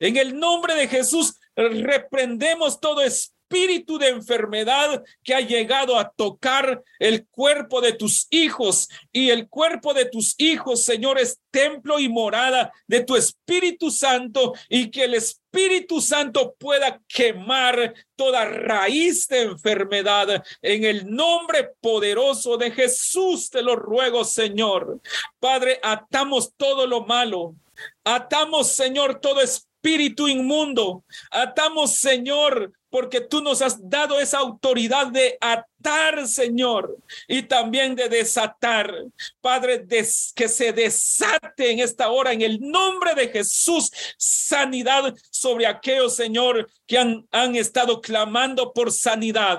En 0.00 0.16
el 0.16 0.40
nombre 0.40 0.74
de 0.74 0.88
Jesús, 0.88 1.36
reprendemos 1.54 2.80
todo 2.80 3.00
espíritu 3.00 3.33
espíritu 3.54 3.98
de 3.98 4.08
enfermedad 4.08 5.04
que 5.22 5.32
ha 5.32 5.40
llegado 5.40 5.96
a 5.96 6.10
tocar 6.10 6.82
el 6.98 7.26
cuerpo 7.26 7.80
de 7.80 7.92
tus 7.92 8.26
hijos 8.30 8.88
y 9.12 9.30
el 9.30 9.48
cuerpo 9.48 9.94
de 9.94 10.06
tus 10.06 10.34
hijos, 10.38 10.82
Señor, 10.82 11.18
es 11.18 11.38
templo 11.52 12.00
y 12.00 12.08
morada 12.08 12.72
de 12.88 13.04
tu 13.04 13.14
Espíritu 13.14 13.92
Santo 13.92 14.54
y 14.68 14.90
que 14.90 15.04
el 15.04 15.14
Espíritu 15.14 16.00
Santo 16.00 16.56
pueda 16.58 17.00
quemar 17.06 17.94
toda 18.16 18.44
raíz 18.44 19.28
de 19.28 19.42
enfermedad. 19.42 20.44
En 20.60 20.84
el 20.84 21.08
nombre 21.08 21.70
poderoso 21.80 22.56
de 22.56 22.72
Jesús 22.72 23.50
te 23.50 23.62
lo 23.62 23.76
ruego, 23.76 24.24
Señor. 24.24 25.00
Padre, 25.38 25.78
atamos 25.80 26.52
todo 26.56 26.88
lo 26.88 27.04
malo. 27.04 27.54
Atamos, 28.02 28.72
Señor, 28.72 29.20
todo 29.20 29.40
espíritu 29.40 30.28
inmundo. 30.28 31.04
Atamos, 31.30 31.96
Señor, 31.96 32.72
porque 32.94 33.20
tú 33.20 33.42
nos 33.42 33.60
has 33.60 33.90
dado 33.90 34.20
esa 34.20 34.38
autoridad 34.38 35.08
de 35.08 35.36
atar, 35.40 36.28
Señor, 36.28 36.96
y 37.26 37.42
también 37.42 37.96
de 37.96 38.08
desatar. 38.08 38.94
Padre, 39.40 39.84
que 39.84 40.48
se 40.48 40.72
desate 40.72 41.72
en 41.72 41.80
esta 41.80 42.10
hora, 42.10 42.32
en 42.32 42.42
el 42.42 42.60
nombre 42.60 43.16
de 43.16 43.30
Jesús, 43.30 43.90
sanidad 44.16 45.12
sobre 45.28 45.66
aquellos, 45.66 46.14
Señor, 46.14 46.70
que 46.86 46.96
han, 46.96 47.26
han 47.32 47.56
estado 47.56 48.00
clamando 48.00 48.72
por 48.72 48.92
sanidad. 48.92 49.58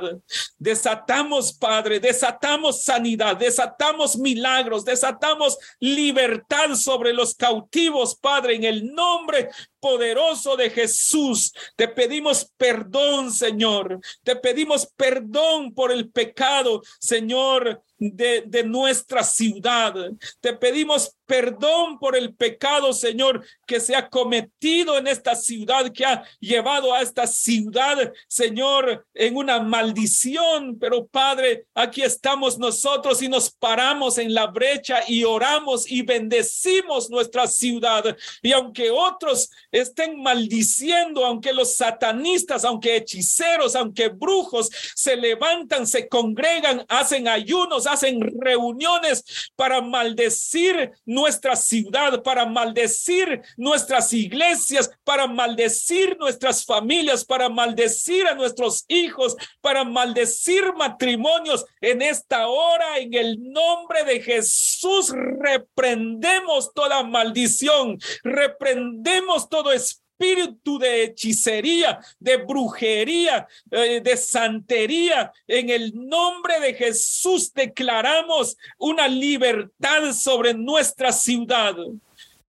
Desatamos, 0.58 1.52
Padre, 1.52 2.00
desatamos 2.00 2.84
sanidad, 2.84 3.36
desatamos 3.36 4.17
milagros, 4.17 4.86
desatamos 4.86 5.58
libertad 5.82 6.74
sobre 6.76 7.12
los 7.12 7.36
cautivos, 7.36 8.15
Padre, 8.15 8.56
en 8.56 8.63
el 8.63 8.95
nombre 8.95 9.50
poderoso 9.86 10.58
de 10.58 10.71
Jesús. 10.71 11.54
Te 11.76 11.88
pedimos 11.88 12.52
perdón, 12.58 13.24
Señor. 13.31 13.99
Te 14.23 14.35
pedimos 14.35 14.88
perdón 14.95 15.73
por 15.73 15.91
el 15.91 16.09
pecado, 16.09 16.81
Señor, 16.99 17.81
de, 17.97 18.43
de 18.45 18.63
nuestra 18.63 19.23
ciudad. 19.23 19.93
Te 20.39 20.53
pedimos 20.53 21.15
perdón 21.25 21.97
por 21.99 22.15
el 22.15 22.34
pecado, 22.36 22.93
Señor, 22.93 23.45
que 23.65 23.79
se 23.79 23.95
ha 23.95 24.10
cometido 24.10 24.97
en 24.97 25.08
esta 25.08 25.36
ciudad, 25.36 25.91
que 25.91 26.05
ha 26.05 26.23
llevado 26.39 26.93
a 26.93 27.01
esta 27.01 27.25
ciudad, 27.27 28.13
Señor, 28.27 29.05
en 29.13 29.36
una 29.36 29.60
maldición. 29.60 30.77
Pero 30.79 31.08
Padre, 31.08 31.65
aquí 31.73 32.01
estamos 32.01 32.58
nosotros 32.58 33.21
y 33.21 33.29
nos 33.29 33.49
paramos 33.49 34.17
en 34.17 34.34
la 34.34 34.47
brecha 34.47 35.03
y 35.08 35.23
oramos 35.23 35.89
y 35.89 36.01
bendecimos 36.03 37.10
nuestra 37.10 37.47
ciudad. 37.47 38.15
Y 38.41 38.51
aunque 38.51 38.91
otros 38.91 39.49
estén 39.71 40.21
maldiciendo, 40.21 41.25
aunque 41.25 41.53
los 41.53 41.75
satanistas, 41.75 42.63
aunque 42.65 42.97
hechiceros, 42.97 43.75
aunque 43.75 44.10
brujos 44.10 44.69
se 44.95 45.15
levantan, 45.15 45.88
se 45.88 46.08
congregan, 46.08 46.86
hacen 46.88 47.27
ayunos, 47.27 47.88
hacen 47.95 48.21
reuniones 48.39 49.51
para 49.55 49.81
maldecir 49.81 50.91
nuestra 51.05 51.55
ciudad, 51.55 52.21
para 52.23 52.45
maldecir 52.45 53.41
nuestras 53.58 54.13
iglesias, 54.13 54.91
para 55.03 55.27
maldecir 55.27 56.17
nuestras 56.19 56.63
familias, 56.63 57.25
para 57.25 57.49
maldecir 57.49 58.27
a 58.27 58.36
nuestros 58.36 58.86
hijos, 58.88 59.36
para 59.62 59.84
maldecir 59.84 60.73
matrimonios. 60.73 61.65
En 61.81 62.01
esta 62.01 62.47
hora, 62.47 62.99
en 62.99 63.13
el 63.13 63.51
nombre 63.51 64.03
de 64.03 64.21
Jesús, 64.21 65.12
reprendemos 65.39 66.73
toda 66.73 67.03
maldición, 67.03 67.97
reprendemos 68.23 69.49
todo 69.49 69.71
espíritu 69.71 70.04
espíritu 70.17 70.80
de 70.80 71.04
hechicería, 71.04 71.99
de 72.19 72.38
brujería, 72.38 73.47
eh, 73.71 74.01
de 74.01 74.17
santería. 74.17 75.32
En 75.47 75.69
el 75.69 75.91
nombre 75.93 76.60
de 76.60 76.73
Jesús 76.73 77.54
declaramos 77.54 78.58
una 78.78 79.08
libertad 79.08 80.13
sobre 80.13 80.54
nuestra 80.54 81.12
ciudad. 81.12 81.75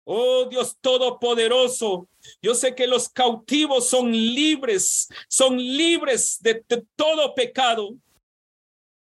Oh 0.05 0.45
Dios 0.45 0.77
Todopoderoso, 0.81 2.07
yo 2.43 2.55
sé 2.55 2.75
que 2.75 2.87
los 2.87 3.09
cautivos 3.09 3.89
son 3.89 4.13
libres, 4.13 5.09
son 5.29 5.57
libres 5.57 6.39
de 6.43 6.63
todo 6.95 7.35
pecado 7.35 7.95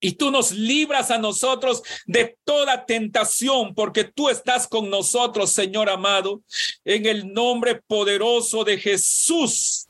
y 0.05 0.13
tú 0.13 0.31
nos 0.31 0.53
libras 0.53 1.11
a 1.11 1.17
nosotros 1.17 1.83
de 2.05 2.37
toda 2.45 2.85
tentación, 2.85 3.75
porque 3.75 4.05
tú 4.05 4.29
estás 4.29 4.69
con 4.69 4.91
nosotros, 4.91 5.49
Señor 5.49 5.89
amado, 5.89 6.43
en 6.85 7.07
el 7.07 7.33
nombre 7.33 7.81
poderoso 7.87 8.65
de 8.65 8.77
Jesús. 8.77 9.89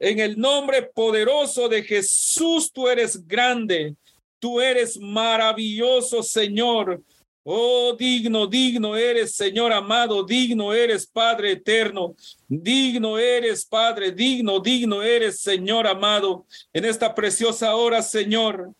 En 0.00 0.18
el 0.18 0.36
nombre 0.36 0.82
poderoso 0.82 1.68
de 1.68 1.84
Jesús, 1.84 2.72
tú 2.72 2.88
eres 2.88 3.24
grande, 3.24 3.94
tú 4.40 4.60
eres 4.60 4.98
maravilloso, 4.98 6.24
Señor. 6.24 7.00
Oh, 7.44 7.94
digno, 7.96 8.48
digno 8.48 8.96
eres, 8.96 9.36
Señor 9.36 9.72
amado, 9.72 10.24
digno 10.24 10.72
eres, 10.72 11.06
Padre 11.06 11.52
eterno, 11.52 12.16
digno 12.48 13.16
eres, 13.16 13.64
Padre, 13.64 14.10
digno, 14.10 14.58
digno 14.58 15.04
eres, 15.04 15.40
Señor 15.40 15.86
amado, 15.86 16.46
en 16.72 16.84
esta 16.84 17.14
preciosa 17.14 17.76
hora, 17.76 18.02
Señor. 18.02 18.72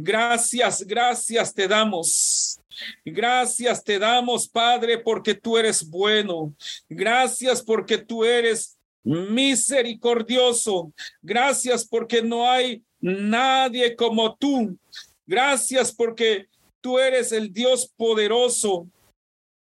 Gracias, 0.00 0.86
gracias 0.86 1.52
te 1.52 1.66
damos. 1.66 2.60
Gracias 3.04 3.82
te 3.82 3.98
damos, 3.98 4.48
Padre, 4.48 4.96
porque 4.96 5.34
tú 5.34 5.58
eres 5.58 5.84
bueno. 5.90 6.54
Gracias 6.88 7.60
porque 7.60 7.98
tú 7.98 8.24
eres 8.24 8.78
misericordioso. 9.02 10.92
Gracias 11.20 11.84
porque 11.84 12.22
no 12.22 12.48
hay 12.48 12.80
nadie 13.00 13.96
como 13.96 14.36
tú. 14.36 14.78
Gracias 15.26 15.90
porque 15.92 16.46
tú 16.80 17.00
eres 17.00 17.32
el 17.32 17.52
Dios 17.52 17.92
poderoso. 17.96 18.86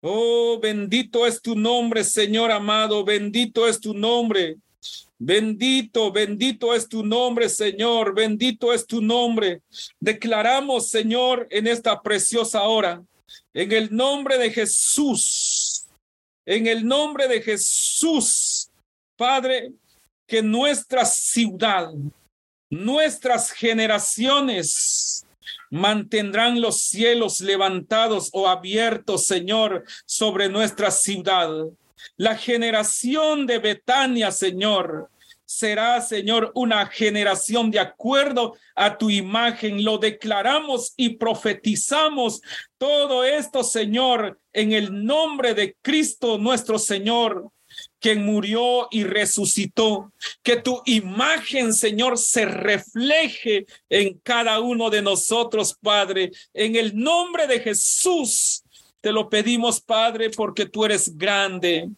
Oh, 0.01 0.59
bendito 0.61 1.25
es 1.25 1.41
tu 1.41 1.55
nombre, 1.55 2.03
Señor 2.03 2.51
amado. 2.51 3.05
Bendito 3.05 3.65
es 3.69 3.79
tu 3.79 3.93
nombre. 3.93 4.57
Bendito, 5.17 6.11
bendito 6.11 6.73
es 6.73 6.87
tu 6.87 7.05
nombre, 7.05 7.49
Señor. 7.49 8.15
Bendito 8.15 8.73
es 8.73 8.87
tu 8.87 9.01
nombre. 9.01 9.61
Declaramos, 9.99 10.89
Señor, 10.89 11.47
en 11.49 11.67
esta 11.67 12.01
preciosa 12.01 12.63
hora, 12.63 13.03
en 13.53 13.71
el 13.71 13.93
nombre 13.93 14.37
de 14.37 14.49
Jesús, 14.49 15.87
en 16.45 16.67
el 16.67 16.87
nombre 16.87 17.27
de 17.27 17.41
Jesús, 17.41 18.69
Padre, 19.17 19.73
que 20.25 20.41
nuestra 20.41 21.03
ciudad, 21.05 21.89
nuestras 22.69 23.51
generaciones, 23.51 25.25
mantendrán 25.69 26.61
los 26.61 26.81
cielos 26.81 27.41
levantados 27.41 28.29
o 28.31 28.47
abiertos, 28.47 29.25
Señor, 29.25 29.83
sobre 30.05 30.49
nuestra 30.49 30.91
ciudad. 30.91 31.49
La 32.17 32.35
generación 32.35 33.45
de 33.45 33.59
Betania, 33.59 34.31
Señor, 34.31 35.09
será, 35.45 35.99
Señor, 36.01 36.51
una 36.53 36.85
generación 36.85 37.71
de 37.71 37.79
acuerdo 37.79 38.55
a 38.75 38.97
tu 38.97 39.09
imagen. 39.09 39.83
Lo 39.83 39.97
declaramos 39.97 40.93
y 40.95 41.17
profetizamos 41.17 42.41
todo 42.77 43.23
esto, 43.23 43.63
Señor, 43.63 44.39
en 44.53 44.73
el 44.73 45.05
nombre 45.05 45.55
de 45.55 45.75
Cristo 45.81 46.37
nuestro 46.37 46.77
Señor 46.77 47.51
quien 47.99 48.25
murió 48.25 48.87
y 48.91 49.03
resucitó. 49.03 50.11
Que 50.43 50.57
tu 50.57 50.81
imagen, 50.85 51.73
Señor, 51.73 52.17
se 52.17 52.45
refleje 52.45 53.65
en 53.89 54.19
cada 54.19 54.59
uno 54.59 54.89
de 54.89 55.01
nosotros, 55.01 55.75
Padre. 55.81 56.31
En 56.53 56.75
el 56.75 56.95
nombre 56.97 57.47
de 57.47 57.59
Jesús, 57.59 58.63
te 59.01 59.11
lo 59.11 59.29
pedimos, 59.29 59.79
Padre, 59.79 60.29
porque 60.29 60.65
tú 60.65 60.85
eres 60.85 61.17
grande. 61.17 61.89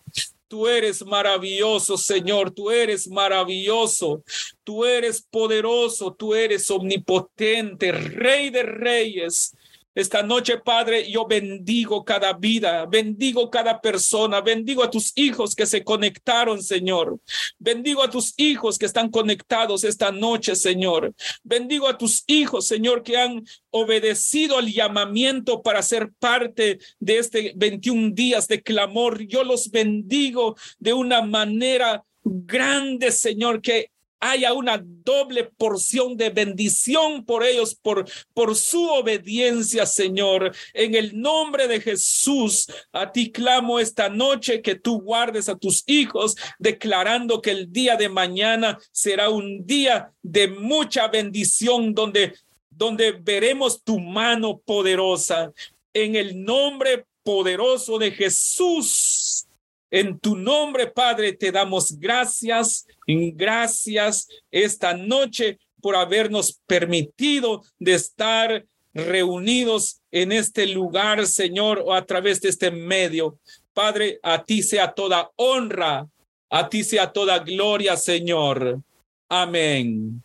Tú 0.47 0.67
eres 0.67 1.05
maravilloso, 1.05 1.97
Señor. 1.97 2.51
Tú 2.51 2.69
eres 2.69 3.07
maravilloso. 3.07 4.23
Tú 4.63 4.85
eres 4.85 5.21
poderoso. 5.21 6.13
Tú 6.13 6.35
eres 6.35 6.69
omnipotente, 6.69 7.91
Rey 7.91 8.49
de 8.49 8.63
reyes. 8.63 9.55
Esta 9.93 10.23
noche, 10.23 10.57
Padre, 10.57 11.11
yo 11.11 11.25
bendigo 11.27 12.05
cada 12.05 12.31
vida, 12.31 12.85
bendigo 12.85 13.49
cada 13.49 13.81
persona, 13.81 14.39
bendigo 14.39 14.83
a 14.83 14.89
tus 14.89 15.11
hijos 15.15 15.53
que 15.53 15.65
se 15.65 15.83
conectaron, 15.83 16.63
Señor. 16.63 17.19
Bendigo 17.59 18.01
a 18.01 18.09
tus 18.09 18.33
hijos 18.37 18.77
que 18.77 18.85
están 18.85 19.09
conectados 19.09 19.83
esta 19.83 20.09
noche, 20.11 20.55
Señor. 20.55 21.13
Bendigo 21.43 21.89
a 21.89 21.97
tus 21.97 22.23
hijos, 22.27 22.67
Señor, 22.67 23.03
que 23.03 23.17
han 23.17 23.43
obedecido 23.69 24.57
al 24.57 24.71
llamamiento 24.71 25.61
para 25.61 25.81
ser 25.81 26.11
parte 26.19 26.79
de 26.99 27.17
este 27.17 27.51
21 27.57 28.11
días 28.11 28.47
de 28.47 28.61
clamor. 28.61 29.21
Yo 29.27 29.43
los 29.43 29.71
bendigo 29.71 30.55
de 30.79 30.93
una 30.93 31.21
manera 31.21 32.05
grande, 32.23 33.11
Señor, 33.11 33.61
que 33.61 33.91
haya 34.21 34.53
una 34.53 34.81
doble 34.81 35.45
porción 35.57 36.15
de 36.15 36.29
bendición 36.29 37.25
por 37.25 37.43
ellos, 37.43 37.75
por, 37.75 38.09
por 38.33 38.55
su 38.55 38.87
obediencia, 38.87 39.85
Señor. 39.85 40.55
En 40.73 40.95
el 40.95 41.19
nombre 41.19 41.67
de 41.67 41.81
Jesús, 41.81 42.67
a 42.93 43.11
ti 43.11 43.31
clamo 43.31 43.79
esta 43.79 44.07
noche 44.09 44.61
que 44.61 44.75
tú 44.75 45.01
guardes 45.01 45.49
a 45.49 45.57
tus 45.57 45.83
hijos, 45.87 46.37
declarando 46.59 47.41
que 47.41 47.51
el 47.51 47.73
día 47.73 47.97
de 47.97 48.09
mañana 48.09 48.77
será 48.91 49.29
un 49.29 49.65
día 49.65 50.13
de 50.21 50.47
mucha 50.47 51.07
bendición, 51.07 51.93
donde, 51.93 52.35
donde 52.69 53.11
veremos 53.13 53.83
tu 53.83 53.99
mano 53.99 54.61
poderosa. 54.63 55.51
En 55.93 56.15
el 56.15 56.43
nombre 56.43 57.05
poderoso 57.23 57.97
de 57.97 58.11
Jesús. 58.11 59.47
En 59.91 60.17
tu 60.19 60.37
nombre, 60.37 60.87
Padre, 60.87 61.33
te 61.33 61.51
damos 61.51 61.99
gracias, 61.99 62.87
gracias 63.05 64.27
esta 64.49 64.93
noche 64.93 65.59
por 65.81 65.97
habernos 65.97 66.61
permitido 66.65 67.61
de 67.77 67.93
estar 67.93 68.65
reunidos 68.93 70.01
en 70.11 70.31
este 70.31 70.67
lugar, 70.67 71.27
Señor, 71.27 71.83
o 71.85 71.93
a 71.93 72.05
través 72.05 72.39
de 72.39 72.49
este 72.49 72.71
medio. 72.71 73.37
Padre, 73.73 74.19
a 74.23 74.43
ti 74.43 74.63
sea 74.63 74.93
toda 74.93 75.29
honra, 75.35 76.07
a 76.49 76.69
ti 76.69 76.83
sea 76.83 77.11
toda 77.11 77.39
gloria, 77.39 77.97
Señor. 77.97 78.81
Amén. 79.29 80.21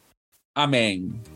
Amén. 0.55 1.36